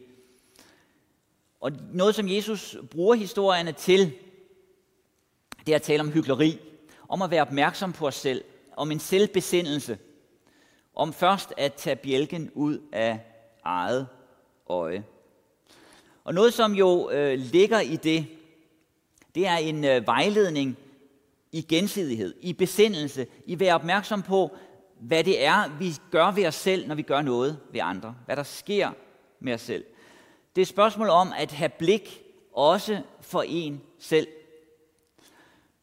Og 1.60 1.72
noget, 1.92 2.14
som 2.14 2.28
Jesus 2.28 2.76
bruger 2.90 3.14
historierne 3.14 3.72
til, 3.72 4.12
det 5.66 5.72
er 5.72 5.76
at 5.76 5.82
tale 5.82 6.00
om 6.00 6.10
hyggeleri, 6.10 6.58
om 7.08 7.22
at 7.22 7.30
være 7.30 7.42
opmærksom 7.42 7.92
på 7.92 8.06
os 8.06 8.14
selv, 8.14 8.44
om 8.76 8.90
en 8.90 9.00
selvbesindelse, 9.00 9.98
om 10.94 11.12
først 11.12 11.54
at 11.56 11.74
tage 11.74 11.96
bjælken 11.96 12.50
ud 12.54 12.78
af 12.92 13.20
eget 13.64 14.06
øje. 14.68 15.04
Og 16.24 16.34
noget, 16.34 16.54
som 16.54 16.72
jo 16.72 17.10
øh, 17.10 17.38
ligger 17.38 17.80
i 17.80 17.96
det, 17.96 18.26
det 19.34 19.46
er 19.46 19.56
en 19.56 19.84
øh, 19.84 20.06
vejledning 20.06 20.78
i 21.54 21.62
gensidighed, 21.62 22.34
i 22.40 22.52
besindelse, 22.52 23.26
i 23.46 23.52
at 23.52 23.60
være 23.60 23.74
opmærksom 23.74 24.22
på, 24.22 24.56
hvad 25.00 25.24
det 25.24 25.44
er, 25.44 25.78
vi 25.78 25.94
gør 26.10 26.30
ved 26.30 26.46
os 26.46 26.54
selv, 26.54 26.88
når 26.88 26.94
vi 26.94 27.02
gør 27.02 27.22
noget 27.22 27.58
ved 27.72 27.80
andre. 27.80 28.14
Hvad 28.26 28.36
der 28.36 28.42
sker 28.42 28.90
med 29.40 29.54
os 29.54 29.60
selv. 29.60 29.84
Det 30.56 30.60
er 30.60 30.64
et 30.64 30.68
spørgsmål 30.68 31.08
om 31.08 31.32
at 31.36 31.52
have 31.52 31.68
blik 31.68 32.22
også 32.52 33.02
for 33.20 33.42
en 33.46 33.82
selv. 33.98 34.26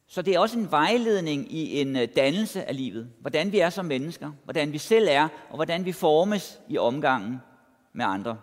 Så 0.07 0.21
det 0.21 0.35
er 0.35 0.39
også 0.39 0.59
en 0.59 0.71
vejledning 0.71 1.53
i 1.53 1.81
en 1.81 1.95
øh, 1.95 2.07
dannelse 2.15 2.63
af 2.63 2.75
livet. 2.75 3.09
Hvordan 3.21 3.51
vi 3.51 3.59
er 3.59 3.69
som 3.69 3.85
mennesker, 3.85 4.31
hvordan 4.43 4.73
vi 4.73 4.77
selv 4.77 5.07
er, 5.09 5.27
og 5.49 5.55
hvordan 5.55 5.85
vi 5.85 5.91
formes 5.91 6.59
i 6.69 6.77
omgangen 6.77 7.37
med 7.93 8.05
andre. 8.05 8.37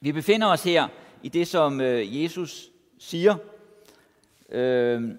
Vi 0.00 0.12
befinder 0.12 0.46
os 0.46 0.64
her 0.64 0.88
i 1.22 1.28
det, 1.28 1.48
som 1.48 1.80
øh, 1.80 2.22
Jesus 2.22 2.70
siger. 2.98 3.36
Øh, 4.48 5.10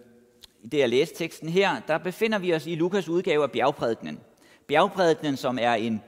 det, 0.71 0.77
jeg 0.77 0.89
læste 0.89 1.15
teksten 1.15 1.49
her, 1.49 1.79
der 1.87 1.97
befinder 1.97 2.39
vi 2.39 2.53
os 2.53 2.67
i 2.67 2.75
Lukas 2.75 3.09
udgave 3.09 3.43
af 3.43 3.51
bjergprædikenen. 3.51 4.19
Bjergprædikenen, 4.67 5.37
som 5.37 5.57
er 5.61 5.73
en, 5.73 6.01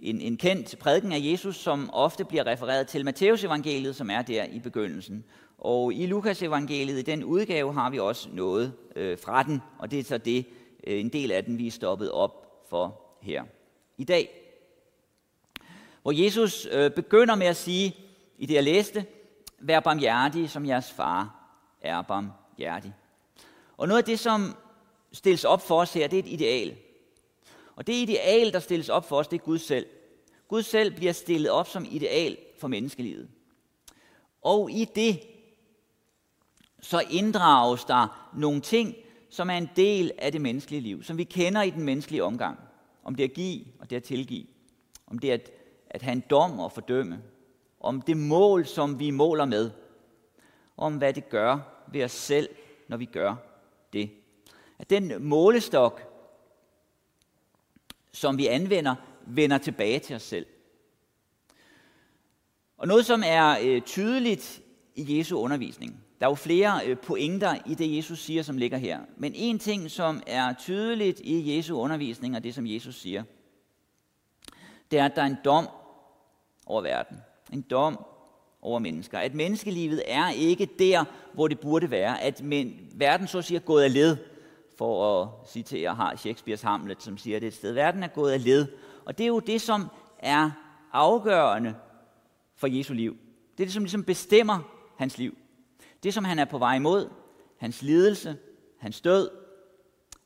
en, 0.00 0.20
en 0.20 0.36
kendt 0.36 0.78
prædiken 0.78 1.12
af 1.12 1.18
Jesus, 1.20 1.56
som 1.56 1.90
ofte 1.92 2.24
bliver 2.24 2.46
refereret 2.46 2.86
til 2.86 3.04
Matteus 3.04 3.44
evangeliet, 3.44 3.96
som 3.96 4.10
er 4.10 4.22
der 4.22 4.44
i 4.44 4.58
begyndelsen. 4.58 5.24
Og 5.58 5.94
i 5.94 6.06
Lukas 6.06 6.42
evangeliet, 6.42 6.98
i 6.98 7.02
den 7.02 7.24
udgave, 7.24 7.72
har 7.72 7.90
vi 7.90 7.98
også 7.98 8.28
noget 8.32 8.72
øh, 8.96 9.18
fra 9.18 9.42
den, 9.42 9.62
og 9.78 9.90
det 9.90 9.98
er 9.98 10.04
så 10.04 10.18
det, 10.18 10.46
øh, 10.86 11.00
en 11.00 11.08
del 11.08 11.32
af 11.32 11.44
den, 11.44 11.58
vi 11.58 11.66
er 11.66 11.70
stoppet 11.70 12.10
op 12.10 12.64
for 12.68 13.00
her 13.22 13.44
i 13.98 14.04
dag. 14.04 14.28
Hvor 16.02 16.12
Jesus 16.24 16.68
øh, 16.72 16.90
begynder 16.90 17.34
med 17.34 17.46
at 17.46 17.56
sige, 17.56 17.96
i 18.38 18.46
det 18.46 18.54
jeg 18.54 18.64
læste, 18.64 19.04
vær 19.58 19.80
barmhjertig, 19.80 20.50
som 20.50 20.66
jeres 20.66 20.90
far 20.90 21.34
er 21.82 22.02
barmhjertig. 22.02 22.94
Og 23.80 23.88
noget 23.88 23.98
af 23.98 24.04
det, 24.04 24.18
som 24.18 24.56
stilles 25.12 25.44
op 25.44 25.62
for 25.62 25.80
os 25.80 25.92
her, 25.92 26.08
det 26.08 26.18
er 26.18 26.22
et 26.22 26.28
ideal. 26.28 26.76
Og 27.76 27.86
det 27.86 27.92
ideal, 27.92 28.52
der 28.52 28.58
stilles 28.58 28.88
op 28.88 29.08
for 29.08 29.16
os, 29.16 29.28
det 29.28 29.40
er 29.40 29.44
Gud 29.44 29.58
selv. 29.58 29.86
Gud 30.48 30.62
selv 30.62 30.94
bliver 30.96 31.12
stillet 31.12 31.50
op 31.50 31.68
som 31.68 31.86
ideal 31.90 32.36
for 32.58 32.68
menneskelivet. 32.68 33.28
Og 34.42 34.70
i 34.70 34.84
det, 34.84 35.20
så 36.80 37.02
inddrages 37.10 37.84
der 37.84 38.30
nogle 38.36 38.60
ting, 38.60 38.94
som 39.30 39.50
er 39.50 39.54
en 39.54 39.70
del 39.76 40.12
af 40.18 40.32
det 40.32 40.40
menneskelige 40.40 40.80
liv, 40.80 41.02
som 41.02 41.18
vi 41.18 41.24
kender 41.24 41.62
i 41.62 41.70
den 41.70 41.82
menneskelige 41.82 42.24
omgang. 42.24 42.58
Om 43.04 43.14
det 43.14 43.24
at 43.24 43.32
give 43.32 43.64
og 43.78 43.90
det 43.90 43.96
at 43.96 44.04
tilgive. 44.04 44.46
Om 45.06 45.18
det 45.18 45.30
at, 45.30 45.50
at 45.90 46.02
have 46.02 46.12
en 46.12 46.24
dom 46.30 46.58
og 46.58 46.72
fordømme. 46.72 47.22
Om 47.80 48.02
det 48.02 48.16
mål, 48.16 48.66
som 48.66 48.98
vi 48.98 49.10
måler 49.10 49.44
med. 49.44 49.70
Om 50.76 50.98
hvad 50.98 51.12
det 51.12 51.28
gør 51.28 51.58
ved 51.92 52.04
os 52.04 52.12
selv, 52.12 52.48
når 52.88 52.96
vi 52.96 53.04
gør 53.04 53.49
det. 53.92 54.10
At 54.78 54.90
den 54.90 55.22
målestok, 55.22 56.02
som 58.12 58.38
vi 58.38 58.46
anvender, 58.46 58.94
vender 59.26 59.58
tilbage 59.58 59.98
til 59.98 60.16
os 60.16 60.22
selv. 60.22 60.46
Og 62.76 62.88
noget, 62.88 63.06
som 63.06 63.22
er 63.26 63.58
øh, 63.62 63.82
tydeligt 63.82 64.62
i 64.94 65.18
Jesu 65.18 65.38
undervisning. 65.38 66.04
Der 66.20 66.26
er 66.26 66.30
jo 66.30 66.34
flere 66.34 66.86
øh, 66.86 66.98
pointer 66.98 67.58
i 67.66 67.74
det, 67.74 67.96
Jesus 67.96 68.18
siger, 68.18 68.42
som 68.42 68.56
ligger 68.56 68.78
her. 68.78 69.00
Men 69.16 69.32
en 69.34 69.58
ting, 69.58 69.90
som 69.90 70.22
er 70.26 70.52
tydeligt 70.52 71.20
i 71.20 71.56
Jesu 71.56 71.76
undervisning, 71.76 72.36
og 72.36 72.44
det, 72.44 72.54
som 72.54 72.66
Jesus 72.66 73.00
siger, 73.00 73.24
det 74.90 74.98
er, 74.98 75.04
at 75.04 75.16
der 75.16 75.22
er 75.22 75.26
en 75.26 75.38
dom 75.44 75.68
over 76.66 76.82
verden. 76.82 77.16
En 77.52 77.62
dom 77.62 78.04
over 78.62 78.78
mennesker. 78.78 79.18
At 79.18 79.34
menneskelivet 79.34 80.02
er 80.06 80.30
ikke 80.30 80.68
der, 80.78 81.04
hvor 81.32 81.48
det 81.48 81.60
burde 81.60 81.90
være. 81.90 82.22
At 82.22 82.42
men, 82.42 82.80
verden 82.94 83.26
så 83.26 83.42
siger 83.42 83.60
gået 83.60 83.82
af 83.82 83.92
led, 83.92 84.16
for 84.76 85.22
at 85.22 85.28
citere 85.48 85.94
har 85.94 86.16
Shakespeares 86.16 86.62
Hamlet, 86.62 87.02
som 87.02 87.18
siger 87.18 87.40
det 87.40 87.46
et 87.46 87.54
sted. 87.54 87.72
Verden 87.72 88.02
er 88.02 88.08
gået 88.08 88.32
af 88.32 88.44
led. 88.44 88.66
Og 89.04 89.18
det 89.18 89.24
er 89.24 89.28
jo 89.28 89.40
det, 89.40 89.60
som 89.60 89.86
er 90.18 90.50
afgørende 90.92 91.74
for 92.56 92.66
Jesu 92.66 92.94
liv. 92.94 93.16
Det 93.56 93.62
er 93.62 93.66
det, 93.66 93.72
som 93.72 93.82
ligesom 93.82 94.04
bestemmer 94.04 94.58
hans 94.96 95.18
liv. 95.18 95.36
Det, 96.02 96.14
som 96.14 96.24
han 96.24 96.38
er 96.38 96.44
på 96.44 96.58
vej 96.58 96.76
imod, 96.76 97.08
hans 97.58 97.82
lidelse, 97.82 98.36
hans 98.78 99.00
død, 99.00 99.30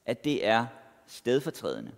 at 0.07 0.25
det 0.25 0.47
er 0.47 0.67
stedfortrædende. 1.07 1.93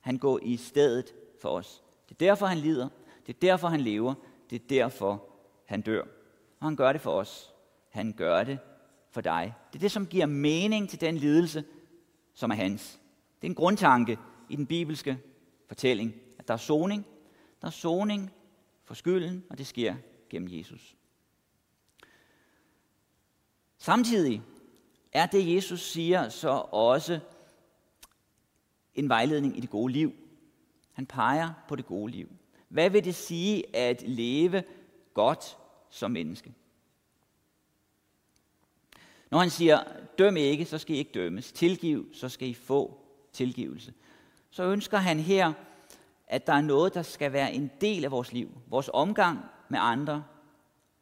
Han 0.00 0.18
går 0.18 0.40
i 0.42 0.56
stedet 0.56 1.14
for 1.42 1.48
os. 1.48 1.82
Det 2.08 2.14
er 2.14 2.26
derfor, 2.26 2.46
han 2.46 2.58
lider. 2.58 2.88
Det 3.26 3.34
er 3.34 3.38
derfor, 3.40 3.68
han 3.68 3.80
lever. 3.80 4.14
Det 4.50 4.62
er 4.62 4.66
derfor, 4.68 5.33
han 5.64 5.80
dør. 5.80 6.02
Og 6.60 6.66
han 6.66 6.76
gør 6.76 6.92
det 6.92 7.00
for 7.00 7.10
os. 7.10 7.54
Han 7.90 8.12
gør 8.12 8.44
det 8.44 8.58
for 9.10 9.20
dig. 9.20 9.54
Det 9.72 9.78
er 9.78 9.80
det, 9.80 9.90
som 9.90 10.06
giver 10.06 10.26
mening 10.26 10.88
til 10.88 11.00
den 11.00 11.16
lidelse, 11.16 11.64
som 12.34 12.50
er 12.50 12.54
hans. 12.54 13.00
Det 13.40 13.46
er 13.46 13.50
en 13.50 13.54
grundtanke 13.54 14.18
i 14.48 14.56
den 14.56 14.66
bibelske 14.66 15.18
fortælling, 15.68 16.14
at 16.38 16.48
der 16.48 16.54
er 16.54 16.58
soning. 16.58 17.06
Der 17.60 17.66
er 17.66 17.72
soning 17.72 18.30
for 18.84 18.94
skylden, 18.94 19.44
og 19.50 19.58
det 19.58 19.66
sker 19.66 19.94
gennem 20.30 20.48
Jesus. 20.58 20.96
Samtidig 23.78 24.42
er 25.12 25.26
det, 25.26 25.54
Jesus 25.54 25.80
siger, 25.80 26.28
så 26.28 26.48
også 26.72 27.20
en 28.94 29.08
vejledning 29.08 29.58
i 29.58 29.60
det 29.60 29.70
gode 29.70 29.92
liv. 29.92 30.12
Han 30.92 31.06
peger 31.06 31.50
på 31.68 31.76
det 31.76 31.86
gode 31.86 32.12
liv. 32.12 32.28
Hvad 32.68 32.90
vil 32.90 33.04
det 33.04 33.14
sige 33.14 33.76
at 33.76 34.02
leve 34.06 34.62
godt 35.14 35.58
som 35.90 36.10
menneske? 36.10 36.54
Når 39.30 39.38
han 39.38 39.50
siger, 39.50 39.82
døm 40.18 40.36
ikke, 40.36 40.64
så 40.64 40.78
skal 40.78 40.96
I 40.96 40.98
ikke 40.98 41.12
dømmes. 41.14 41.52
Tilgiv, 41.52 42.14
så 42.14 42.28
skal 42.28 42.48
I 42.48 42.54
få 42.54 43.00
tilgivelse. 43.32 43.94
Så 44.50 44.62
ønsker 44.62 44.98
han 44.98 45.18
her, 45.18 45.52
at 46.26 46.46
der 46.46 46.52
er 46.52 46.60
noget, 46.60 46.94
der 46.94 47.02
skal 47.02 47.32
være 47.32 47.52
en 47.52 47.70
del 47.80 48.04
af 48.04 48.10
vores 48.10 48.32
liv. 48.32 48.50
Vores 48.66 48.90
omgang 48.92 49.38
med 49.68 49.78
andre 49.82 50.24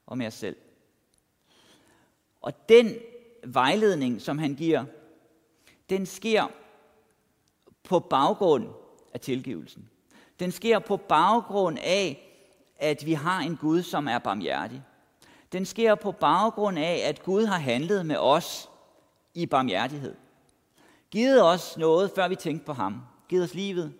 og 0.06 0.18
med 0.18 0.26
os 0.26 0.34
selv. 0.34 0.56
Og 2.40 2.68
den 2.68 2.94
vejledning, 3.44 4.20
som 4.20 4.38
han 4.38 4.54
giver, 4.54 4.84
den 5.90 6.06
sker 6.06 6.46
på 7.82 8.00
baggrund 8.00 8.68
af 9.14 9.20
tilgivelsen. 9.20 9.90
Den 10.40 10.52
sker 10.52 10.78
på 10.78 10.96
baggrund 10.96 11.78
af, 11.78 12.31
at 12.82 13.06
vi 13.06 13.12
har 13.12 13.40
en 13.40 13.56
Gud, 13.56 13.82
som 13.82 14.08
er 14.08 14.18
barmhjertig. 14.18 14.82
Den 15.52 15.64
sker 15.64 15.94
på 15.94 16.12
baggrund 16.12 16.78
af, 16.78 17.02
at 17.04 17.22
Gud 17.22 17.44
har 17.44 17.58
handlet 17.58 18.06
med 18.06 18.16
os 18.16 18.68
i 19.34 19.46
barmhjertighed. 19.46 20.14
Givet 21.10 21.42
os 21.42 21.76
noget, 21.76 22.10
før 22.14 22.28
vi 22.28 22.36
tænkte 22.36 22.66
på 22.66 22.72
ham. 22.72 23.02
Givet 23.28 23.44
os 23.44 23.54
livet. 23.54 23.92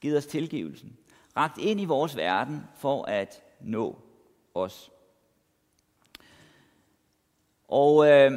Givet 0.00 0.16
os 0.16 0.26
tilgivelsen. 0.26 0.96
Ragt 1.36 1.58
ind 1.58 1.80
i 1.80 1.84
vores 1.84 2.16
verden 2.16 2.62
for 2.76 3.04
at 3.04 3.42
nå 3.60 3.98
os. 4.54 4.90
Og 7.68 8.06
øh, 8.08 8.32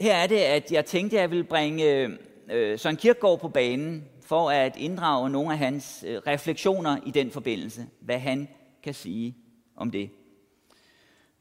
her 0.00 0.14
er 0.14 0.26
det, 0.26 0.38
at 0.38 0.72
jeg 0.72 0.86
tænkte, 0.86 1.16
at 1.16 1.20
jeg 1.20 1.30
ville 1.30 1.44
bringe 1.44 1.84
øh, 1.84 2.18
øh 2.50 2.78
Søren 2.78 2.96
Kierkegaard 2.96 3.40
på 3.40 3.48
banen 3.48 4.08
for 4.32 4.50
at 4.50 4.76
inddrage 4.76 5.30
nogle 5.30 5.52
af 5.52 5.58
hans 5.58 6.04
øh, 6.08 6.20
refleksioner 6.26 6.96
i 7.06 7.10
den 7.10 7.30
forbindelse. 7.30 7.86
Hvad 8.00 8.18
han 8.18 8.48
kan 8.82 8.94
sige 8.94 9.36
om 9.76 9.90
det. 9.90 10.10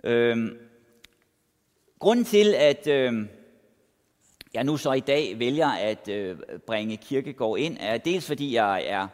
Øhm, 0.04 0.58
grunden 2.00 2.26
til, 2.26 2.54
at 2.54 2.88
øhm, 2.88 3.30
jeg 4.54 4.64
nu 4.64 4.78
så 4.78 4.94
i 4.94 5.00
dag 5.00 5.40
vælger 5.40 5.68
at 5.68 6.08
øh, 6.08 6.38
bringe 6.68 6.98
Kirkegård 6.98 7.60
ind, 7.60 7.78
er 7.80 7.98
dels 7.98 8.28
fordi 8.28 8.56
jeg 8.56 8.84
er 8.88 9.08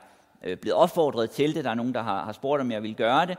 øh, 0.44 0.58
blevet 0.58 0.76
opfordret 0.76 1.30
til 1.30 1.56
det. 1.56 1.64
Der 1.64 1.70
er 1.70 1.76
nogen, 1.76 1.94
der 1.94 2.02
har, 2.02 2.24
har 2.24 2.32
spurgt, 2.32 2.62
om 2.62 2.72
jeg 2.72 2.84
vil 2.84 2.96
gøre 2.96 3.26
det 3.26 3.38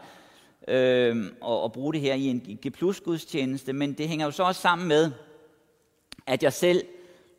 øh, 0.68 1.32
og, 1.40 1.62
og 1.62 1.72
bruge 1.72 1.92
det 1.92 2.00
her 2.00 2.14
i 2.14 2.26
en 2.26 2.58
G 2.66 2.72
plus 2.72 3.00
gudstjeneste, 3.00 3.72
men 3.72 3.92
det 3.92 4.08
hænger 4.08 4.26
jo 4.26 4.32
så 4.32 4.42
også 4.42 4.60
sammen 4.60 4.88
med, 4.88 5.10
at 6.26 6.42
jeg 6.42 6.52
selv 6.52 6.84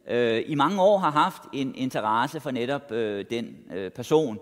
øh, 0.09 0.43
i 0.47 0.55
mange 0.55 0.81
år 0.81 0.97
har 0.97 1.11
haft 1.11 1.43
en 1.53 1.75
interesse 1.75 2.39
for 2.39 2.51
netop 2.51 2.91
øh, 2.91 3.25
den 3.29 3.57
øh, 3.71 3.91
person. 3.91 4.39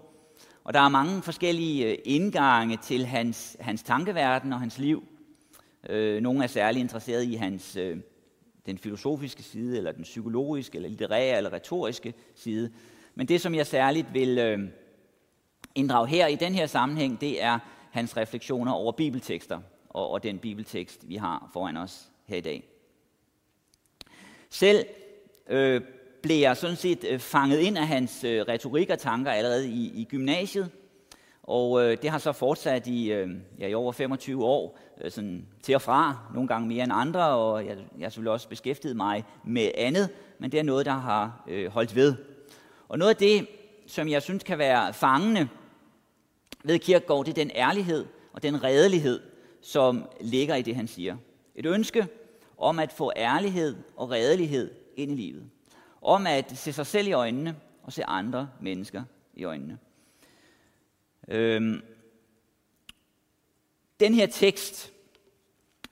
Og 0.63 0.74
der 0.74 0.79
er 0.79 0.89
mange 0.89 1.21
forskellige 1.21 1.86
øh, 1.86 1.97
indgange 2.05 2.77
til 2.77 3.05
hans, 3.05 3.57
hans 3.59 3.83
tankeverden 3.83 4.53
og 4.53 4.59
hans 4.59 4.79
liv. 4.79 5.03
Øh, 5.89 6.21
nogle 6.21 6.43
er 6.43 6.47
særlig 6.47 6.79
interesseret 6.79 7.24
i 7.24 7.33
hans, 7.33 7.75
øh, 7.75 7.97
den 8.65 8.77
filosofiske 8.77 9.43
side, 9.43 9.77
eller 9.77 9.91
den 9.91 10.03
psykologiske, 10.03 10.75
eller 10.75 10.89
litterære, 10.89 11.38
eller 11.38 11.53
retoriske 11.53 12.13
side. 12.36 12.71
Men 13.15 13.27
det, 13.27 13.41
som 13.41 13.55
jeg 13.55 13.67
særligt 13.67 14.13
vil 14.13 14.38
øh, 14.38 14.59
inddrage 15.75 16.07
her 16.07 16.27
i 16.27 16.36
den 16.36 16.53
her 16.53 16.65
sammenhæng, 16.65 17.21
det 17.21 17.43
er 17.43 17.59
hans 17.91 18.17
refleksioner 18.17 18.71
over 18.71 18.91
bibeltekster 18.91 19.59
og, 19.89 20.09
og 20.09 20.24
den 20.24 20.39
bibeltekst, 20.39 21.09
vi 21.09 21.15
har 21.15 21.50
foran 21.53 21.77
os 21.77 22.12
her 22.25 22.38
i 22.38 22.41
dag. 22.41 22.63
Selv 24.50 24.86
øh, 25.50 25.82
blev 26.22 26.38
jeg 26.38 26.58
sådan 26.58 26.75
set 26.75 27.06
øh, 27.10 27.20
fanget 27.20 27.60
ind 27.60 27.77
af 27.77 27.88
hans 27.88 28.24
øh, 28.24 28.42
retorik 28.42 28.89
og 28.89 29.00
tanker 29.00 29.32
allerede 29.32 29.70
i, 29.70 29.92
i 30.01 30.08
gymnasiet, 30.10 30.70
Og 31.44 31.84
øh, 31.84 31.98
det 32.01 32.10
har 32.10 32.18
så 32.18 32.32
fortsat 32.32 32.88
i, 32.88 33.12
øh, 33.12 33.30
ja, 33.60 33.68
i 33.68 33.74
over 33.74 33.92
25 33.92 34.46
år, 34.46 34.80
øh, 35.01 35.12
sådan 35.12 35.46
til 35.63 35.75
og 35.75 35.82
fra, 35.82 36.18
nogle 36.34 36.48
gange 36.48 36.68
mere 36.68 36.84
end 36.84 36.94
andre, 36.96 37.27
og 37.27 37.66
jeg, 37.66 37.77
jeg 37.98 38.06
har 38.06 38.10
selvfølgelig 38.10 38.32
også 38.32 38.50
beskæftiget 38.50 38.96
mig 38.96 39.25
med 39.46 39.72
andet, 39.77 40.10
men 40.39 40.51
det 40.51 40.60
er 40.60 40.63
noget, 40.63 40.86
der 40.86 40.92
har 40.92 41.44
øh, 41.48 41.72
holdt 41.72 41.96
ved. 41.96 42.16
Og 42.89 42.98
noget 42.98 43.10
af 43.10 43.16
det, 43.18 43.48
som 43.88 44.10
jeg 44.10 44.22
synes 44.22 44.44
kan 44.44 44.58
være 44.58 44.94
fangende 44.94 45.48
ved 46.63 46.80
Kirkegaard, 46.80 47.25
det 47.25 47.32
er 47.32 47.44
den 47.44 47.51
ærlighed 47.56 48.06
og 48.34 48.44
den 48.44 48.63
redelighed, 48.63 49.20
som 49.62 50.10
ligger 50.22 50.56
i 50.56 50.62
det, 50.62 50.75
han 50.75 50.88
siger. 50.88 51.18
Et 51.56 51.66
ønske 51.66 52.08
om 52.58 52.80
at 52.80 52.92
få 52.92 53.12
ærlighed 53.16 53.75
og 53.96 54.12
redelighed 54.12 54.72
ind 54.98 55.12
i 55.12 55.16
livet. 55.16 55.50
Om 56.01 56.27
at 56.27 56.58
se 56.58 56.74
sig 56.74 56.86
selv 56.86 57.08
i 57.08 57.12
øjnene 57.12 57.56
og 57.84 57.94
se 57.94 58.06
andre 58.06 58.50
mennesker 58.62 59.04
i 59.34 59.44
øjnene. 59.44 59.77
Øhm, 61.27 61.82
den 64.00 64.13
her 64.13 64.25
tekst 64.25 64.94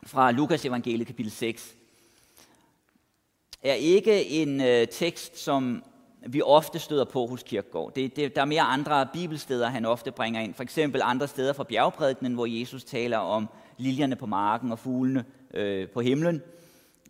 fra 0.03 0.31
Lukas 0.31 0.65
evangeliet 0.65 1.07
kapitel 1.07 1.31
6 1.31 1.75
er 3.63 3.73
ikke 3.73 4.25
en 4.25 4.61
øh, 4.61 4.87
tekst, 4.87 5.37
som 5.37 5.83
vi 6.27 6.41
ofte 6.41 6.79
støder 6.79 7.05
på 7.05 7.27
hos 7.27 7.43
Kirkegaard. 7.43 7.93
Det, 7.95 8.15
det, 8.15 8.35
der 8.35 8.41
er 8.41 8.45
mere 8.45 8.61
andre 8.61 9.07
bibelsteder, 9.13 9.69
han 9.69 9.85
ofte 9.85 10.11
bringer 10.11 10.41
ind. 10.41 10.53
For 10.53 10.63
eksempel 10.63 11.01
andre 11.03 11.27
steder 11.27 11.53
fra 11.53 11.63
bjergprædikenen, 11.63 12.33
hvor 12.33 12.45
Jesus 12.45 12.83
taler 12.83 13.17
om 13.17 13.49
liljerne 13.77 14.15
på 14.15 14.25
marken 14.25 14.71
og 14.71 14.79
fuglene 14.79 15.25
øh, 15.53 15.89
på 15.89 16.01
himlen. 16.01 16.41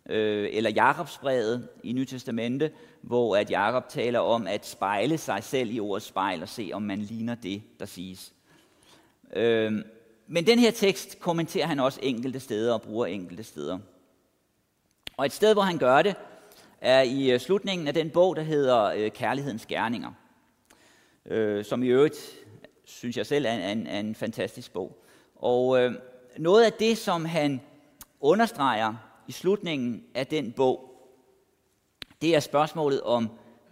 Øh, 0.08 0.48
eller 0.52 0.70
Jakobsbrevet 0.70 1.68
i 1.82 1.92
Nyt 1.92 2.08
Testamente, 2.08 2.70
hvor 3.02 3.36
at 3.36 3.50
Jakob 3.50 3.88
taler 3.88 4.18
om 4.18 4.46
at 4.46 4.66
spejle 4.66 5.18
sig 5.18 5.44
selv 5.44 5.70
i 5.70 5.80
ordets 5.80 6.06
spejl 6.06 6.42
og 6.42 6.48
se, 6.48 6.70
om 6.72 6.82
man 6.82 6.98
ligner 6.98 7.34
det, 7.34 7.62
der 7.80 7.86
siges. 7.86 8.32
Øh, 9.32 9.72
men 10.26 10.46
den 10.46 10.58
her 10.58 10.70
tekst 10.70 11.20
kommenterer 11.20 11.66
han 11.66 11.80
også 11.80 12.00
enkelte 12.02 12.40
steder 12.40 12.72
og 12.74 12.82
bruger 12.82 13.06
enkelte 13.06 13.42
steder. 13.42 13.78
Og 15.16 15.26
et 15.26 15.32
sted, 15.32 15.52
hvor 15.54 15.62
han 15.62 15.78
gør 15.78 16.02
det, 16.02 16.14
er 16.80 17.02
i 17.02 17.30
øh, 17.30 17.40
slutningen 17.40 17.88
af 17.88 17.94
den 17.94 18.10
bog, 18.10 18.36
der 18.36 18.42
hedder 18.42 18.84
øh, 18.84 19.10
Kærlighedens 19.10 19.66
Gerninger, 19.66 20.12
øh, 21.26 21.64
som 21.64 21.82
i 21.82 21.86
øvrigt, 21.86 22.36
synes 22.84 23.16
jeg 23.16 23.26
selv, 23.26 23.46
er 23.46 23.72
en, 23.72 23.86
er 23.86 24.00
en 24.00 24.14
fantastisk 24.14 24.72
bog. 24.72 25.04
Og 25.36 25.82
øh, 25.82 25.94
noget 26.38 26.64
af 26.64 26.72
det, 26.72 26.98
som 26.98 27.24
han 27.24 27.60
understreger 28.20 28.94
i 29.28 29.32
slutningen 29.32 30.04
af 30.14 30.26
den 30.26 30.52
bog, 30.52 30.92
det 32.22 32.34
er 32.34 32.40
spørgsmålet 32.40 33.00
om 33.00 33.28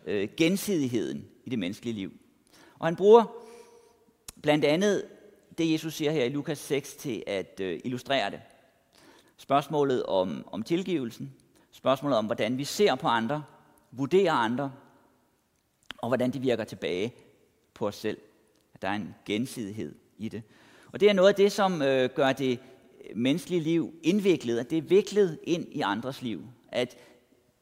øh, 0.06 0.28
gensidigheden 0.36 1.28
i 1.44 1.50
det 1.50 1.58
menneskelige 1.58 1.94
liv. 1.94 2.12
Og 2.78 2.86
han 2.86 2.96
bruger 2.96 3.24
blandt 4.42 4.64
andet 4.64 5.04
det, 5.58 5.72
Jesus 5.72 5.94
siger 5.94 6.10
her 6.10 6.24
i 6.24 6.28
Lukas 6.28 6.58
6 6.58 6.94
til 6.94 7.24
at 7.26 7.60
øh, 7.60 7.80
illustrere 7.84 8.30
det. 8.30 8.40
Spørgsmålet 9.36 10.02
om, 10.06 10.48
om 10.52 10.62
tilgivelsen, 10.62 11.34
spørgsmålet 11.70 12.18
om, 12.18 12.26
hvordan 12.26 12.58
vi 12.58 12.64
ser 12.64 12.94
på 12.94 13.08
andre, 13.08 13.44
vurderer 13.92 14.32
andre, 14.32 14.72
og 15.98 16.08
hvordan 16.08 16.30
de 16.30 16.40
virker 16.40 16.64
tilbage 16.64 17.14
på 17.74 17.86
os 17.86 17.96
selv. 17.96 18.18
At 18.74 18.82
der 18.82 18.88
er 18.88 18.94
en 18.94 19.14
gensidighed 19.24 19.94
i 20.18 20.28
det. 20.28 20.42
Og 20.92 21.00
det 21.00 21.08
er 21.08 21.12
noget 21.12 21.28
af 21.28 21.34
det, 21.34 21.52
som 21.52 21.82
øh, 21.82 22.10
gør 22.14 22.32
det 22.32 22.58
menneskelige 23.14 23.60
liv 23.60 23.94
indviklet, 24.02 24.58
at 24.58 24.70
det 24.70 24.78
er 24.78 24.82
viklet 24.82 25.38
ind 25.42 25.66
i 25.72 25.80
andres 25.80 26.22
liv. 26.22 26.42
At 26.68 26.96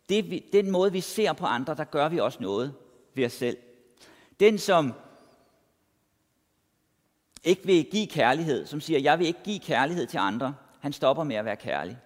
det, 0.09 0.31
vi, 0.31 0.45
den 0.53 0.71
måde, 0.71 0.93
vi 0.93 1.01
ser 1.01 1.33
på 1.33 1.47
andre, 1.47 1.75
der 1.75 1.85
gør 1.85 2.09
vi 2.09 2.19
også 2.19 2.39
noget 2.41 2.75
ved 3.15 3.27
os 3.27 3.33
selv. 3.33 3.57
Den, 4.41 4.59
som 4.59 4.93
ikke 7.45 7.67
vil 7.67 7.85
give 7.85 8.07
kærlighed, 8.07 8.67
som 8.67 8.81
siger, 8.81 9.01
jeg 9.01 9.19
vil 9.19 9.27
ikke 9.27 9.43
give 9.45 9.59
kærlighed 9.59 10.07
til 10.07 10.19
andre, 10.19 10.55
han 10.81 10.93
stopper 10.93 11.25
med 11.25 11.37
at 11.37 11.45
være 11.45 11.57
kærlig. 11.57 11.99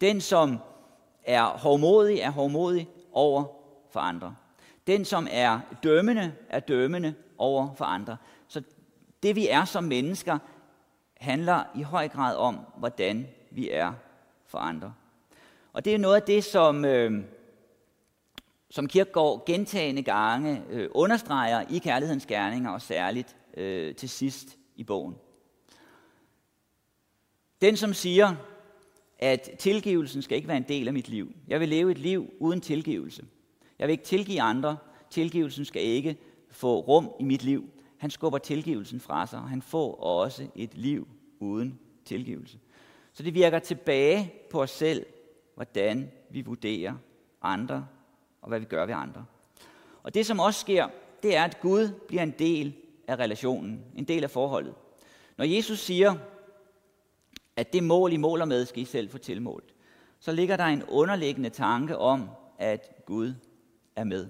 Den, 0.00 0.20
som 0.20 0.58
er 1.24 1.44
hårdmodig, 1.44 2.18
er 2.18 2.30
hårdmodig 2.30 2.88
over 3.12 3.44
for 3.90 4.00
andre. 4.00 4.36
Den, 4.86 5.04
som 5.04 5.28
er 5.30 5.60
dømmende, 5.82 6.34
er 6.48 6.60
dømmende 6.60 7.14
over 7.38 7.74
for 7.74 7.84
andre. 7.84 8.16
Så 8.48 8.62
det, 9.22 9.36
vi 9.36 9.48
er 9.48 9.64
som 9.64 9.84
mennesker, 9.84 10.38
handler 11.16 11.64
i 11.74 11.82
høj 11.82 12.08
grad 12.08 12.36
om, 12.36 12.58
hvordan 12.76 13.28
vi 13.50 13.70
er 13.70 13.92
for 14.46 14.58
andre. 14.58 14.94
Og 15.72 15.84
det 15.84 15.94
er 15.94 15.98
noget 15.98 16.16
af 16.16 16.22
det, 16.22 16.44
som, 16.44 16.84
øh, 16.84 17.24
som 18.70 18.86
Kirkegaard 18.86 19.46
gentagende 19.46 20.02
gange 20.02 20.62
øh, 20.70 20.88
understreger 20.92 21.64
i 21.70 21.78
kærlighedens 21.78 22.26
gerninger, 22.26 22.70
og 22.70 22.82
særligt 22.82 23.36
øh, 23.56 23.94
til 23.94 24.08
sidst 24.08 24.58
i 24.76 24.84
bogen. 24.84 25.16
Den, 27.60 27.76
som 27.76 27.94
siger, 27.94 28.34
at 29.18 29.50
tilgivelsen 29.58 30.22
skal 30.22 30.36
ikke 30.36 30.48
være 30.48 30.56
en 30.56 30.68
del 30.68 30.86
af 30.86 30.92
mit 30.94 31.08
liv. 31.08 31.32
Jeg 31.48 31.60
vil 31.60 31.68
leve 31.68 31.90
et 31.90 31.98
liv 31.98 32.30
uden 32.38 32.60
tilgivelse. 32.60 33.24
Jeg 33.78 33.88
vil 33.88 33.92
ikke 33.92 34.04
tilgive 34.04 34.40
andre. 34.40 34.76
Tilgivelsen 35.10 35.64
skal 35.64 35.82
ikke 35.82 36.16
få 36.50 36.80
rum 36.80 37.10
i 37.20 37.24
mit 37.24 37.42
liv. 37.42 37.70
Han 38.04 38.10
skubber 38.10 38.38
tilgivelsen 38.38 39.00
fra 39.00 39.26
sig, 39.26 39.38
og 39.38 39.48
han 39.48 39.62
får 39.62 39.94
også 40.00 40.46
et 40.54 40.74
liv 40.74 41.08
uden 41.40 41.78
tilgivelse. 42.04 42.58
Så 43.12 43.22
det 43.22 43.34
virker 43.34 43.58
tilbage 43.58 44.32
på 44.50 44.62
os 44.62 44.70
selv, 44.70 45.06
hvordan 45.54 46.10
vi 46.30 46.40
vurderer 46.40 46.94
andre, 47.42 47.86
og 48.42 48.48
hvad 48.48 48.60
vi 48.60 48.64
gør 48.64 48.86
ved 48.86 48.94
andre. 48.94 49.24
Og 50.02 50.14
det, 50.14 50.26
som 50.26 50.40
også 50.40 50.60
sker, 50.60 50.88
det 51.22 51.36
er, 51.36 51.44
at 51.44 51.60
Gud 51.60 51.88
bliver 52.08 52.22
en 52.22 52.34
del 52.38 52.74
af 53.08 53.16
relationen, 53.16 53.84
en 53.96 54.04
del 54.04 54.24
af 54.24 54.30
forholdet. 54.30 54.74
Når 55.36 55.44
Jesus 55.44 55.78
siger, 55.78 56.14
at 57.56 57.72
det 57.72 57.84
mål, 57.84 58.12
I 58.12 58.16
måler 58.16 58.44
med, 58.44 58.66
skal 58.66 58.82
I 58.82 58.84
selv 58.84 59.10
få 59.10 59.18
tilmålt, 59.18 59.74
så 60.20 60.32
ligger 60.32 60.56
der 60.56 60.64
en 60.64 60.82
underliggende 60.82 61.50
tanke 61.50 61.98
om, 61.98 62.28
at 62.58 63.04
Gud 63.06 63.34
er 63.96 64.04
med. 64.04 64.28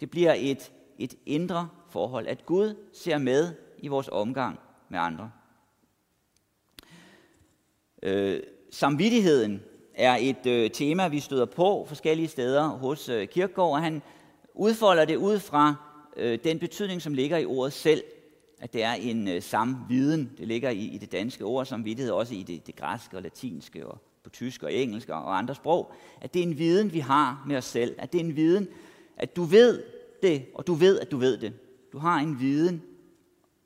Det 0.00 0.10
bliver 0.10 0.34
et, 0.36 0.72
et 0.98 1.14
indre 1.26 1.68
forhold, 1.90 2.26
at 2.26 2.46
Gud 2.46 2.74
ser 2.92 3.18
med 3.18 3.52
i 3.78 3.88
vores 3.88 4.08
omgang 4.12 4.58
med 4.88 4.98
andre. 4.98 5.30
Øh, 8.02 8.40
samvittigheden 8.70 9.62
er 9.94 10.16
et 10.20 10.46
øh, 10.46 10.70
tema, 10.70 11.08
vi 11.08 11.20
støder 11.20 11.44
på 11.44 11.84
forskellige 11.88 12.28
steder 12.28 12.68
hos 12.68 13.08
øh, 13.08 13.28
Kirkegaard, 13.28 13.70
og 13.70 13.82
han 13.82 14.02
udfolder 14.54 15.04
det 15.04 15.16
ud 15.16 15.38
fra 15.38 15.74
øh, 16.16 16.38
den 16.44 16.58
betydning, 16.58 17.02
som 17.02 17.14
ligger 17.14 17.38
i 17.38 17.44
ordet 17.44 17.72
selv, 17.72 18.02
at 18.60 18.72
det 18.72 18.82
er 18.82 18.92
en 18.92 19.28
øh, 19.28 19.42
samviden. 19.42 20.32
Det 20.38 20.48
ligger 20.48 20.70
i, 20.70 20.84
i 20.84 20.98
det 20.98 21.12
danske 21.12 21.44
ord 21.44 21.66
samvittighed, 21.66 22.12
også 22.12 22.34
i 22.34 22.42
det, 22.42 22.66
det 22.66 22.76
græske 22.76 23.16
og 23.16 23.22
latinske 23.22 23.86
og 23.86 23.98
på 24.22 24.30
tysk 24.30 24.62
og 24.62 24.74
engelsk 24.74 25.08
og 25.08 25.38
andre 25.38 25.54
sprog. 25.54 25.92
At 26.20 26.34
det 26.34 26.40
er 26.40 26.46
en 26.46 26.58
viden, 26.58 26.92
vi 26.92 26.98
har 26.98 27.44
med 27.46 27.56
os 27.56 27.64
selv. 27.64 27.94
At 27.98 28.12
det 28.12 28.20
er 28.20 28.24
en 28.24 28.36
viden, 28.36 28.68
at 29.16 29.36
du 29.36 29.42
ved 29.42 29.82
det, 30.22 30.46
og 30.54 30.66
du 30.66 30.74
ved, 30.74 31.00
at 31.00 31.10
du 31.10 31.16
ved 31.16 31.38
det. 31.38 31.52
Du 31.92 31.98
har 31.98 32.18
en 32.18 32.40
viden 32.40 32.82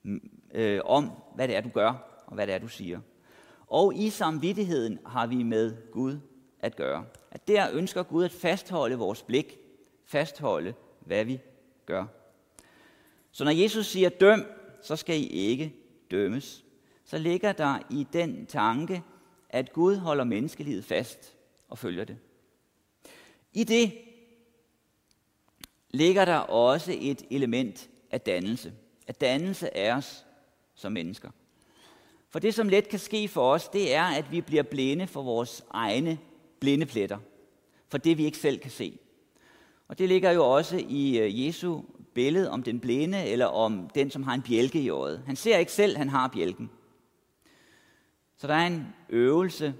mm, 0.02 0.30
øh, 0.54 0.80
om, 0.84 1.10
hvad 1.34 1.48
det 1.48 1.56
er, 1.56 1.60
du 1.60 1.68
gør, 1.68 2.22
og 2.26 2.34
hvad 2.34 2.46
det 2.46 2.54
er, 2.54 2.58
du 2.58 2.68
siger. 2.68 3.00
Og 3.66 3.94
i 3.94 4.10
samvittigheden 4.10 4.98
har 5.06 5.26
vi 5.26 5.42
med 5.42 5.90
Gud 5.90 6.18
at 6.60 6.76
gøre. 6.76 7.04
At 7.30 7.48
der 7.48 7.70
ønsker 7.72 8.02
Gud 8.02 8.24
at 8.24 8.32
fastholde 8.32 8.96
vores 8.96 9.22
blik, 9.22 9.58
fastholde, 10.04 10.74
hvad 11.00 11.24
vi 11.24 11.40
gør. 11.86 12.04
Så 13.32 13.44
når 13.44 13.50
Jesus 13.50 13.86
siger, 13.86 14.08
døm, 14.08 14.46
så 14.82 14.96
skal 14.96 15.20
I 15.20 15.26
ikke 15.26 15.74
dømmes, 16.10 16.64
så 17.04 17.18
ligger 17.18 17.52
der 17.52 17.78
i 17.90 18.06
den 18.12 18.46
tanke, 18.46 19.02
at 19.48 19.72
Gud 19.72 19.96
holder 19.96 20.24
menneskelivet 20.24 20.84
fast 20.84 21.36
og 21.68 21.78
følger 21.78 22.04
det. 22.04 22.16
I 23.52 23.64
det 23.64 23.92
ligger 25.90 26.24
der 26.24 26.36
også 26.36 26.96
et 27.00 27.22
element 27.30 27.90
af 28.14 28.20
dannelse. 28.20 28.72
At 29.06 29.20
dannelse 29.20 29.68
er 29.68 29.96
os 29.96 30.26
som 30.74 30.92
mennesker. 30.92 31.30
For 32.30 32.38
det, 32.38 32.54
som 32.54 32.68
let 32.68 32.88
kan 32.88 32.98
ske 32.98 33.28
for 33.28 33.52
os, 33.52 33.68
det 33.68 33.94
er, 33.94 34.04
at 34.04 34.32
vi 34.32 34.40
bliver 34.40 34.62
blinde 34.62 35.06
for 35.06 35.22
vores 35.22 35.64
egne 35.70 36.18
blinde 36.60 36.86
pletter. 36.86 37.18
For 37.88 37.98
det, 37.98 38.18
vi 38.18 38.24
ikke 38.24 38.38
selv 38.38 38.58
kan 38.58 38.70
se. 38.70 38.98
Og 39.88 39.98
det 39.98 40.08
ligger 40.08 40.30
jo 40.30 40.54
også 40.54 40.84
i 40.88 41.18
øh, 41.18 41.46
Jesu 41.46 41.82
billede 42.14 42.50
om 42.50 42.62
den 42.62 42.80
blinde, 42.80 43.24
eller 43.24 43.46
om 43.46 43.90
den, 43.94 44.10
som 44.10 44.22
har 44.22 44.34
en 44.34 44.42
bjælke 44.42 44.80
i 44.80 44.88
øjet. 44.88 45.22
Han 45.26 45.36
ser 45.36 45.58
ikke 45.58 45.72
selv, 45.72 45.96
han 45.96 46.08
har 46.08 46.28
bjælken. 46.28 46.70
Så 48.36 48.46
der 48.46 48.54
er 48.54 48.66
en 48.66 48.86
øvelse 49.08 49.74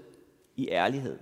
i 0.55 0.69
ærlighed. 0.69 1.19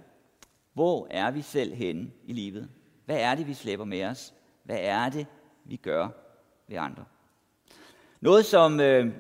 Hvor 0.74 1.08
er 1.10 1.32
vi 1.32 1.42
selv 1.42 1.74
henne 1.74 2.12
i 2.26 2.34
livet? 2.34 2.70
Hvad 3.06 3.20
er 3.20 3.36
det, 3.36 3.48
vi 3.48 3.54
slæber 3.54 3.86
med 3.86 4.04
os? 4.04 4.34
Hvad 4.64 4.78
er 4.80 5.10
det, 5.10 5.28
vi 5.66 5.76
gør 5.76 6.23
ved 6.68 6.78
andre? 6.78 7.06
Noget, 8.22 8.46
som 8.46 8.80
øh, 8.80 9.14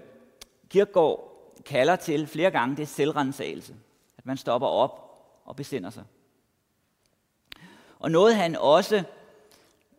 Kirkegaard 0.69 1.29
kalder 1.65 1.95
til 1.95 2.27
flere 2.27 2.51
gange, 2.51 2.75
det 2.75 2.83
er 2.83 2.87
selvrensagelse. 2.87 3.75
At 4.17 4.25
man 4.25 4.37
stopper 4.37 4.67
op 4.67 5.03
og 5.45 5.55
besinder 5.55 5.89
sig. 5.89 6.03
Og 7.99 8.11
noget 8.11 8.35
han 8.35 8.55
også 8.55 9.03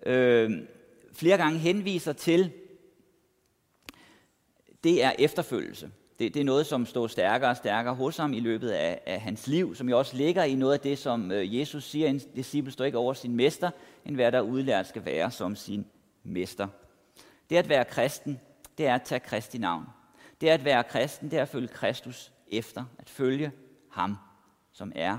øh, 0.06 0.50
flere 1.12 1.36
gange 1.36 1.58
henviser 1.58 2.12
til, 2.12 2.52
det 4.84 5.04
er 5.04 5.12
efterfølgelse. 5.18 5.90
Det, 6.18 6.34
det 6.34 6.40
er 6.40 6.44
noget, 6.44 6.66
som 6.66 6.86
står 6.86 7.06
stærkere 7.06 7.50
og 7.50 7.56
stærkere 7.56 7.94
hos 7.94 8.16
ham 8.16 8.32
i 8.32 8.40
løbet 8.40 8.70
af, 8.70 9.00
af 9.06 9.20
hans 9.20 9.46
liv, 9.46 9.74
som 9.74 9.88
jo 9.88 9.98
også 9.98 10.16
ligger 10.16 10.44
i 10.44 10.54
noget 10.54 10.72
af 10.74 10.80
det, 10.80 10.98
som 10.98 11.32
øh, 11.32 11.58
Jesus 11.58 11.84
siger, 11.84 12.08
en 12.08 12.18
disciple 12.18 12.72
står 12.72 12.84
ikke 12.84 12.98
over 12.98 13.14
sin 13.14 13.36
mester, 13.36 13.70
end 14.04 14.14
hvad 14.14 14.32
der 14.32 14.40
udlært 14.40 14.88
skal 14.88 15.04
være 15.04 15.30
som 15.30 15.56
sin 15.56 15.86
mester. 16.22 16.68
Det 17.50 17.56
at 17.56 17.68
være 17.68 17.84
kristen, 17.84 18.40
det 18.78 18.86
er 18.86 18.94
at 18.94 19.02
tage 19.02 19.20
Kristi 19.20 19.58
navn. 19.58 19.84
Det 20.40 20.48
at 20.48 20.64
være 20.64 20.84
kristen, 20.84 21.30
det 21.30 21.38
er 21.38 21.42
at 21.42 21.48
følge 21.48 21.68
Kristus 21.68 22.32
efter, 22.48 22.84
at 22.98 23.10
følge 23.10 23.52
ham, 23.90 24.16
som 24.72 24.92
er 24.94 25.18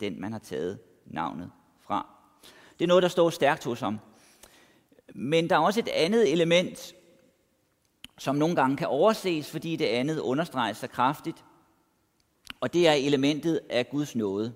den, 0.00 0.20
man 0.20 0.32
har 0.32 0.38
taget 0.38 0.78
navnet 1.06 1.50
fra. 1.80 2.06
Det 2.78 2.84
er 2.84 2.88
noget, 2.88 3.02
der 3.02 3.08
står 3.08 3.30
stærkt 3.30 3.64
hos 3.64 3.80
ham. 3.80 3.98
Men 5.14 5.50
der 5.50 5.56
er 5.56 5.60
også 5.60 5.80
et 5.80 5.88
andet 5.88 6.32
element, 6.32 6.94
som 8.18 8.36
nogle 8.36 8.56
gange 8.56 8.76
kan 8.76 8.86
overses, 8.86 9.50
fordi 9.50 9.76
det 9.76 9.84
andet 9.84 10.18
understreges 10.18 10.76
så 10.76 10.86
kraftigt. 10.86 11.44
Og 12.60 12.72
det 12.72 12.88
er 12.88 12.92
elementet 12.92 13.60
af 13.70 13.90
Guds 13.90 14.16
nåde. 14.16 14.54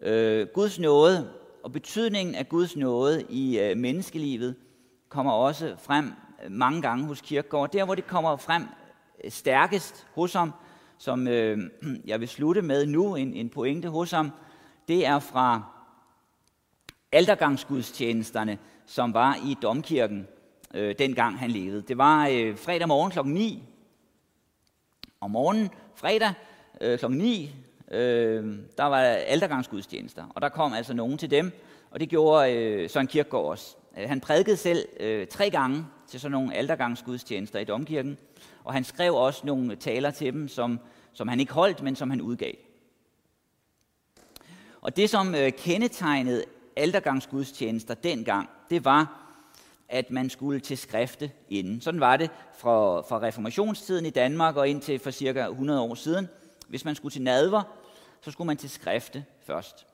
Øh, 0.00 0.46
Guds 0.54 0.78
nåde 0.78 1.32
og 1.62 1.72
betydningen 1.72 2.34
af 2.34 2.48
Guds 2.48 2.76
nåde 2.76 3.26
i 3.28 3.58
øh, 3.58 3.76
menneskelivet 3.76 4.56
kommer 5.12 5.32
også 5.32 5.76
frem 5.78 6.12
øh, 6.44 6.50
mange 6.50 6.82
gange 6.82 7.06
hos 7.06 7.20
Kirkegaard. 7.20 7.72
Der, 7.72 7.84
hvor 7.84 7.94
det 7.94 8.06
kommer 8.06 8.36
frem 8.36 8.66
øh, 9.24 9.30
stærkest 9.30 10.06
hos 10.14 10.32
ham, 10.32 10.52
som 10.98 11.28
øh, 11.28 11.58
jeg 12.10 12.20
vil 12.20 12.28
slutte 12.28 12.62
med 12.62 12.86
nu, 12.86 13.14
en, 13.14 13.34
en 13.34 13.48
pointe 13.48 13.88
hos 13.88 14.10
ham, 14.10 14.30
det 14.88 15.06
er 15.06 15.18
fra 15.18 15.62
aldergangsgudstjenesterne, 17.12 18.58
som 18.86 19.14
var 19.14 19.34
i 19.34 19.56
domkirken, 19.62 20.26
øh, 20.74 20.94
dengang 20.98 21.38
han 21.38 21.50
levede. 21.50 21.82
Det 21.82 21.98
var 21.98 22.28
øh, 22.32 22.58
fredag 22.58 22.88
morgen 22.88 23.10
kl. 23.10 23.20
9. 23.24 23.62
Om 25.20 25.30
morgenen, 25.30 25.70
fredag 25.94 26.32
øh, 26.80 26.98
kl. 26.98 27.10
9, 27.10 27.50
øh, 27.90 28.58
der 28.78 28.84
var 28.84 29.00
aldergangsgudstjenester, 29.00 30.24
og 30.34 30.42
der 30.42 30.48
kom 30.48 30.72
altså 30.72 30.94
nogen 30.94 31.18
til 31.18 31.30
dem, 31.30 31.52
og 31.90 32.00
det 32.00 32.08
gjorde 32.08 32.54
øh, 32.54 32.90
Søren 32.90 33.06
Kierkegaard 33.06 33.44
også. 33.44 33.76
Øh, 33.98 34.08
han 34.08 34.20
prædikede 34.20 34.56
selv 34.56 34.88
øh, 35.00 35.26
tre 35.26 35.50
gange 35.50 35.86
til 36.08 36.20
sådan 36.20 36.32
nogle 36.32 36.54
aldergangsgudstjenester 36.54 37.58
i 37.58 37.64
domkirken, 37.64 38.18
og 38.64 38.72
han 38.72 38.84
skrev 38.84 39.14
også 39.14 39.46
nogle 39.46 39.76
taler 39.76 40.10
til 40.10 40.32
dem, 40.32 40.48
som, 40.48 40.80
som 41.12 41.28
han 41.28 41.40
ikke 41.40 41.52
holdt, 41.52 41.82
men 41.82 41.96
som 41.96 42.10
han 42.10 42.20
udgav. 42.20 42.52
Og 44.80 44.96
det, 44.96 45.10
som 45.10 45.34
øh, 45.34 45.52
kendetegnede 45.52 46.44
aldergangsgudstjenester 46.76 47.94
dengang, 47.94 48.48
det 48.70 48.84
var, 48.84 49.18
at 49.88 50.10
man 50.10 50.30
skulle 50.30 50.60
til 50.60 50.78
skrifte 50.78 51.30
inden. 51.48 51.80
Sådan 51.80 52.00
var 52.00 52.16
det 52.16 52.30
fra, 52.58 53.00
fra 53.00 53.22
reformationstiden 53.22 54.06
i 54.06 54.10
Danmark 54.10 54.56
og 54.56 54.68
indtil 54.68 54.98
for 54.98 55.10
cirka 55.10 55.46
100 55.46 55.80
år 55.80 55.94
siden. 55.94 56.28
Hvis 56.68 56.84
man 56.84 56.94
skulle 56.94 57.12
til 57.12 57.22
nadver, 57.22 57.62
så 58.20 58.30
skulle 58.30 58.46
man 58.46 58.56
til 58.56 58.70
skrifte 58.70 59.24
først. 59.46 59.86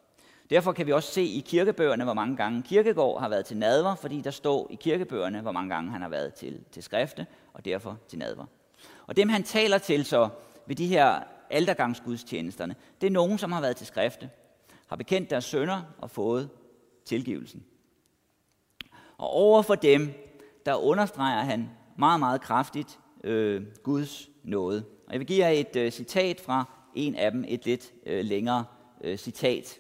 Derfor 0.50 0.72
kan 0.72 0.86
vi 0.86 0.92
også 0.92 1.12
se 1.12 1.22
i 1.22 1.40
kirkebøgerne, 1.40 2.04
hvor 2.04 2.14
mange 2.14 2.36
gange 2.36 2.62
Kirkegård 2.62 3.20
har 3.20 3.28
været 3.28 3.46
til 3.46 3.56
nadver, 3.56 3.94
fordi 3.94 4.20
der 4.20 4.30
står 4.30 4.66
i 4.70 4.74
kirkebøgerne, 4.74 5.40
hvor 5.40 5.52
mange 5.52 5.74
gange 5.74 5.90
han 5.90 6.02
har 6.02 6.08
været 6.08 6.34
til, 6.34 6.60
til 6.72 6.82
skrifte, 6.82 7.26
og 7.52 7.64
derfor 7.64 7.98
til 8.08 8.18
nadver. 8.18 8.44
Og 9.06 9.16
dem 9.16 9.28
han 9.28 9.42
taler 9.42 9.78
til 9.78 10.04
så 10.04 10.28
ved 10.66 10.76
de 10.76 10.86
her 10.86 11.20
aldergangsgudstjenesterne, 11.50 12.74
det 13.00 13.06
er 13.06 13.10
nogen, 13.10 13.38
som 13.38 13.52
har 13.52 13.60
været 13.60 13.76
til 13.76 13.86
skrifte, 13.86 14.30
har 14.86 14.96
bekendt 14.96 15.30
deres 15.30 15.44
sønder 15.44 15.82
og 15.98 16.10
fået 16.10 16.48
tilgivelsen. 17.04 17.64
Og 19.18 19.30
over 19.30 19.62
for 19.62 19.74
dem, 19.74 20.12
der 20.66 20.74
understreger 20.74 21.42
han 21.42 21.70
meget, 21.98 22.20
meget 22.20 22.40
kraftigt 22.40 22.98
øh, 23.24 23.62
Guds 23.82 24.28
nåde. 24.44 24.84
Og 25.06 25.12
jeg 25.12 25.20
vil 25.20 25.26
give 25.26 25.46
jer 25.46 25.50
et 25.50 25.76
øh, 25.76 25.90
citat 25.90 26.40
fra 26.40 26.64
en 26.94 27.14
af 27.14 27.30
dem, 27.30 27.44
et 27.48 27.64
lidt 27.64 27.92
øh, 28.06 28.24
længere 28.24 28.64
øh, 29.04 29.16
citat. 29.16 29.78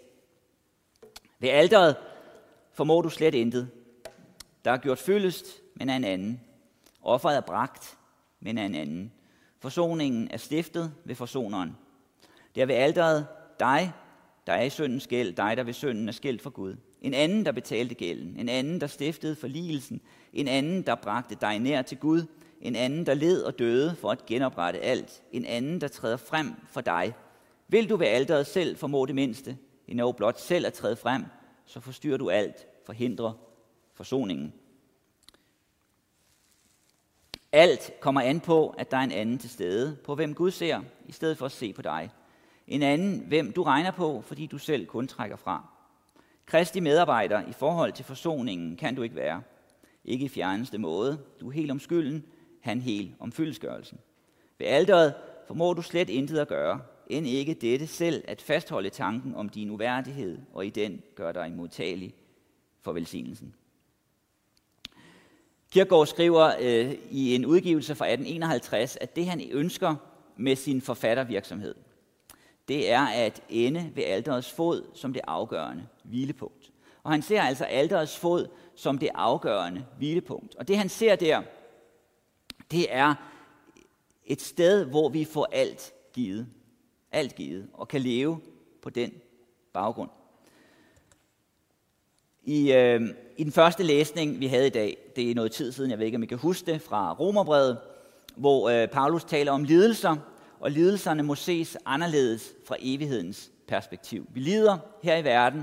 Ved 1.38 1.48
alderet 1.48 1.96
formår 2.72 3.02
du 3.02 3.08
slet 3.08 3.34
intet. 3.34 3.70
Der 4.64 4.70
er 4.70 4.76
gjort 4.76 4.98
fyldest, 4.98 5.46
men 5.74 5.88
af 5.90 5.96
en 5.96 6.04
anden. 6.04 6.40
Offeret 7.02 7.36
er 7.36 7.40
bragt, 7.40 7.98
men 8.40 8.58
af 8.58 8.64
en 8.64 8.74
anden. 8.74 9.12
Forsoningen 9.60 10.28
er 10.30 10.36
stiftet 10.36 10.92
ved 11.04 11.14
forsoneren. 11.14 11.76
Det 12.54 12.62
er 12.62 12.66
ved 12.66 12.74
alderet 12.74 13.26
dig, 13.60 13.92
der 14.46 14.52
er 14.52 14.62
i 14.62 14.70
syndens 14.70 15.06
gæld, 15.06 15.32
dig, 15.32 15.56
der 15.56 15.62
ved 15.62 15.72
synden 15.72 16.08
er 16.08 16.12
skældt 16.12 16.42
for 16.42 16.50
Gud. 16.50 16.76
En 17.00 17.14
anden, 17.14 17.44
der 17.46 17.52
betalte 17.52 17.94
gælden. 17.94 18.36
En 18.38 18.48
anden, 18.48 18.80
der 18.80 18.86
stiftede 18.86 19.36
forligelsen. 19.36 20.00
En 20.32 20.48
anden, 20.48 20.82
der 20.82 20.94
bragte 20.94 21.36
dig 21.40 21.58
nær 21.58 21.82
til 21.82 21.98
Gud. 21.98 22.22
En 22.60 22.76
anden, 22.76 23.06
der 23.06 23.14
led 23.14 23.42
og 23.42 23.58
døde 23.58 23.96
for 23.96 24.10
at 24.10 24.26
genoprette 24.26 24.80
alt. 24.80 25.22
En 25.32 25.44
anden, 25.44 25.80
der 25.80 25.88
træder 25.88 26.16
frem 26.16 26.52
for 26.66 26.80
dig. 26.80 27.14
Vil 27.68 27.90
du 27.90 27.96
ved 27.96 28.06
alderet 28.06 28.46
selv 28.46 28.76
formå 28.76 29.06
det 29.06 29.14
mindste, 29.14 29.58
endnu 29.88 30.12
blot 30.12 30.40
selv 30.40 30.66
at 30.66 30.72
træde 30.72 30.96
frem, 30.96 31.24
så 31.66 31.80
forstyrrer 31.80 32.16
du 32.16 32.30
alt, 32.30 32.66
forhindrer 32.86 33.32
forsoningen. 33.92 34.54
Alt 37.52 37.92
kommer 38.00 38.20
an 38.20 38.40
på, 38.40 38.68
at 38.68 38.90
der 38.90 38.96
er 38.96 39.02
en 39.02 39.12
anden 39.12 39.38
til 39.38 39.50
stede, 39.50 39.96
på 40.04 40.14
hvem 40.14 40.34
Gud 40.34 40.50
ser, 40.50 40.82
i 41.06 41.12
stedet 41.12 41.38
for 41.38 41.46
at 41.46 41.52
se 41.52 41.72
på 41.72 41.82
dig. 41.82 42.10
En 42.66 42.82
anden, 42.82 43.20
hvem 43.20 43.52
du 43.52 43.62
regner 43.62 43.90
på, 43.90 44.20
fordi 44.20 44.46
du 44.46 44.58
selv 44.58 44.86
kun 44.86 45.08
trækker 45.08 45.36
fra. 45.36 45.68
Kristi 46.46 46.80
medarbejder 46.80 47.46
i 47.46 47.52
forhold 47.52 47.92
til 47.92 48.04
forsoningen 48.04 48.76
kan 48.76 48.94
du 48.94 49.02
ikke 49.02 49.16
være. 49.16 49.42
Ikke 50.04 50.24
i 50.24 50.28
fjerneste 50.28 50.78
måde. 50.78 51.18
Du 51.40 51.48
er 51.48 51.52
helt 51.52 51.70
om 51.70 51.80
skylden, 51.80 52.24
han 52.60 52.80
helt 52.80 53.14
om 53.18 53.32
fyldesgørelsen. 53.32 53.98
Ved 54.58 54.66
alderet 54.66 55.14
formår 55.46 55.74
du 55.74 55.82
slet 55.82 56.10
intet 56.10 56.38
at 56.38 56.48
gøre, 56.48 56.80
end 57.08 57.26
ikke 57.26 57.54
dette 57.54 57.86
selv 57.86 58.24
at 58.28 58.42
fastholde 58.42 58.90
tanken 58.90 59.34
om 59.34 59.48
din 59.48 59.70
uværdighed, 59.70 60.38
og 60.52 60.66
i 60.66 60.70
den 60.70 61.02
gør 61.14 61.32
dig 61.32 61.52
modtagelig 61.52 62.14
for 62.80 62.92
velsignelsen. 62.92 63.54
Kierkegaard 65.70 66.06
skriver 66.06 66.52
øh, 66.60 66.94
i 67.10 67.34
en 67.34 67.46
udgivelse 67.46 67.94
fra 67.94 68.06
1851, 68.06 68.96
at 69.00 69.16
det 69.16 69.26
han 69.26 69.40
ønsker 69.50 69.94
med 70.36 70.56
sin 70.56 70.80
forfattervirksomhed, 70.80 71.74
det 72.68 72.90
er 72.90 73.06
at 73.06 73.42
ende 73.48 73.90
ved 73.94 74.04
alderets 74.04 74.52
fod 74.52 74.84
som 74.94 75.12
det 75.12 75.22
afgørende 75.26 75.86
hvilepunkt. 76.04 76.72
Og 77.02 77.10
han 77.10 77.22
ser 77.22 77.42
altså 77.42 77.64
alderets 77.64 78.16
fod 78.16 78.46
som 78.76 78.98
det 78.98 79.08
afgørende 79.14 79.86
hvilepunkt. 79.96 80.54
Og 80.54 80.68
det 80.68 80.78
han 80.78 80.88
ser 80.88 81.16
der, 81.16 81.42
det 82.70 82.86
er 82.94 83.14
et 84.24 84.40
sted, 84.40 84.84
hvor 84.84 85.08
vi 85.08 85.24
får 85.24 85.48
alt 85.52 85.92
givet. 86.12 86.46
Alt 87.12 87.34
givet, 87.34 87.68
og 87.72 87.88
kan 87.88 88.00
leve 88.00 88.40
på 88.82 88.90
den 88.90 89.12
baggrund. 89.72 90.10
I, 92.42 92.72
øh, 92.72 93.00
I 93.36 93.44
den 93.44 93.52
første 93.52 93.82
læsning, 93.82 94.40
vi 94.40 94.46
havde 94.46 94.66
i 94.66 94.70
dag, 94.70 94.96
det 95.16 95.30
er 95.30 95.34
noget 95.34 95.52
tid 95.52 95.72
siden, 95.72 95.90
jeg 95.90 95.98
ved 95.98 96.06
ikke, 96.06 96.16
om 96.16 96.22
I 96.22 96.26
kan 96.26 96.38
huske 96.38 96.72
det, 96.72 96.82
fra 96.82 97.12
Romerbrevet, 97.12 97.78
hvor 98.36 98.70
øh, 98.70 98.88
Paulus 98.88 99.24
taler 99.24 99.52
om 99.52 99.64
lidelser, 99.64 100.16
og 100.60 100.70
lidelserne 100.70 101.22
må 101.22 101.34
ses 101.34 101.76
anderledes 101.86 102.54
fra 102.66 102.76
evighedens 102.80 103.50
perspektiv. 103.66 104.26
Vi 104.34 104.40
lider 104.40 104.78
her 105.02 105.16
i 105.16 105.24
verden, 105.24 105.62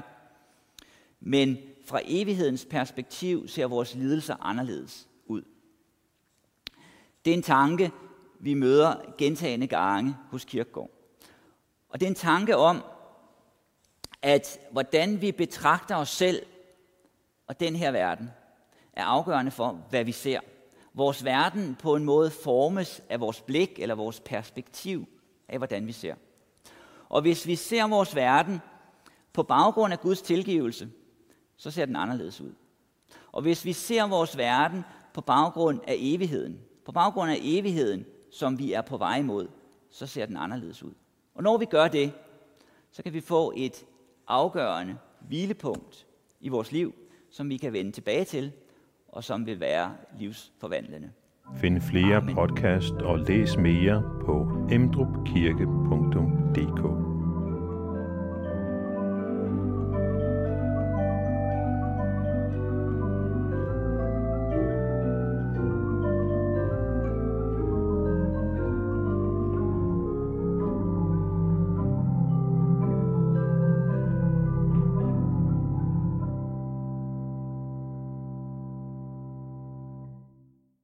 men 1.20 1.58
fra 1.86 2.00
evighedens 2.06 2.66
perspektiv 2.66 3.48
ser 3.48 3.66
vores 3.66 3.96
lidelser 3.96 4.36
anderledes 4.42 5.08
ud. 5.26 5.42
Det 7.26 7.32
er 7.32 7.38
en 7.38 7.44
tanke, 7.44 7.92
vi 8.40 8.54
møder 8.54 8.96
gentagende 9.18 9.68
gange 9.68 10.16
hos 10.32 10.46
Kirkegård. 10.46 10.95
Og 11.96 12.00
det 12.00 12.06
er 12.06 12.10
en 12.10 12.16
tanke 12.16 12.58
om, 12.58 12.84
at 14.22 14.60
hvordan 14.72 15.22
vi 15.22 15.32
betragter 15.32 15.96
os 15.96 16.10
selv 16.10 16.46
og 17.48 17.60
den 17.60 17.76
her 17.76 17.92
verden, 17.92 18.30
er 18.94 19.04
afgørende 19.04 19.52
for, 19.52 19.72
hvad 19.90 20.04
vi 20.04 20.12
ser. 20.12 20.40
Vores 20.94 21.26
verden 21.26 21.76
på 21.76 21.96
en 21.96 22.04
måde 22.04 22.32
formes 22.32 23.02
af 23.10 23.20
vores 23.20 23.42
blik 23.42 23.80
eller 23.80 23.96
vores 23.96 24.20
perspektiv 24.20 25.06
af, 25.48 25.58
hvordan 25.58 25.88
vi 25.88 25.92
ser. 25.92 26.16
Og 27.10 27.22
hvis 27.22 27.48
vi 27.48 27.56
ser 27.56 27.88
vores 27.88 28.16
verden 28.16 28.62
på 29.34 29.44
baggrund 29.44 29.94
af 29.94 30.02
Guds 30.02 30.22
tilgivelse, 30.22 30.90
så 31.58 31.72
ser 31.72 31.86
den 31.86 31.96
anderledes 31.96 32.42
ud. 32.42 32.54
Og 33.32 33.42
hvis 33.42 33.66
vi 33.66 33.74
ser 33.74 34.08
vores 34.08 34.38
verden 34.38 34.84
på 35.14 35.22
baggrund 35.22 35.80
af 35.88 35.96
evigheden, 35.98 36.60
på 36.86 36.92
baggrund 36.92 37.32
af 37.32 37.40
evigheden, 37.42 38.06
som 38.32 38.60
vi 38.60 38.74
er 38.74 38.82
på 38.82 38.98
vej 38.98 39.18
imod, 39.18 39.48
så 39.92 40.08
ser 40.08 40.26
den 40.26 40.38
anderledes 40.38 40.84
ud. 40.84 40.94
Og 41.36 41.44
når 41.44 41.58
vi 41.58 41.66
gør 41.66 41.88
det, 41.88 42.12
så 42.92 43.04
kan 43.04 43.14
vi 43.14 43.22
få 43.22 43.54
et 43.56 43.86
afgørende 44.28 44.98
hvilepunkt 45.28 46.08
i 46.40 46.50
vores 46.50 46.72
liv, 46.72 46.94
som 47.32 47.50
vi 47.50 47.58
kan 47.58 47.74
vende 47.74 47.92
tilbage 47.92 48.26
til, 48.26 48.52
og 49.08 49.24
som 49.24 49.46
vil 49.46 49.60
være 49.60 49.96
livsforvandlende. 50.20 51.12
Find 51.56 51.82
flere 51.82 52.16
Amen. 52.16 52.36
podcast 52.36 52.94
og 52.94 53.20
læs 53.20 53.58
mere 53.58 54.04
på 54.26 54.48
emdrupkirke.dk 54.72 57.15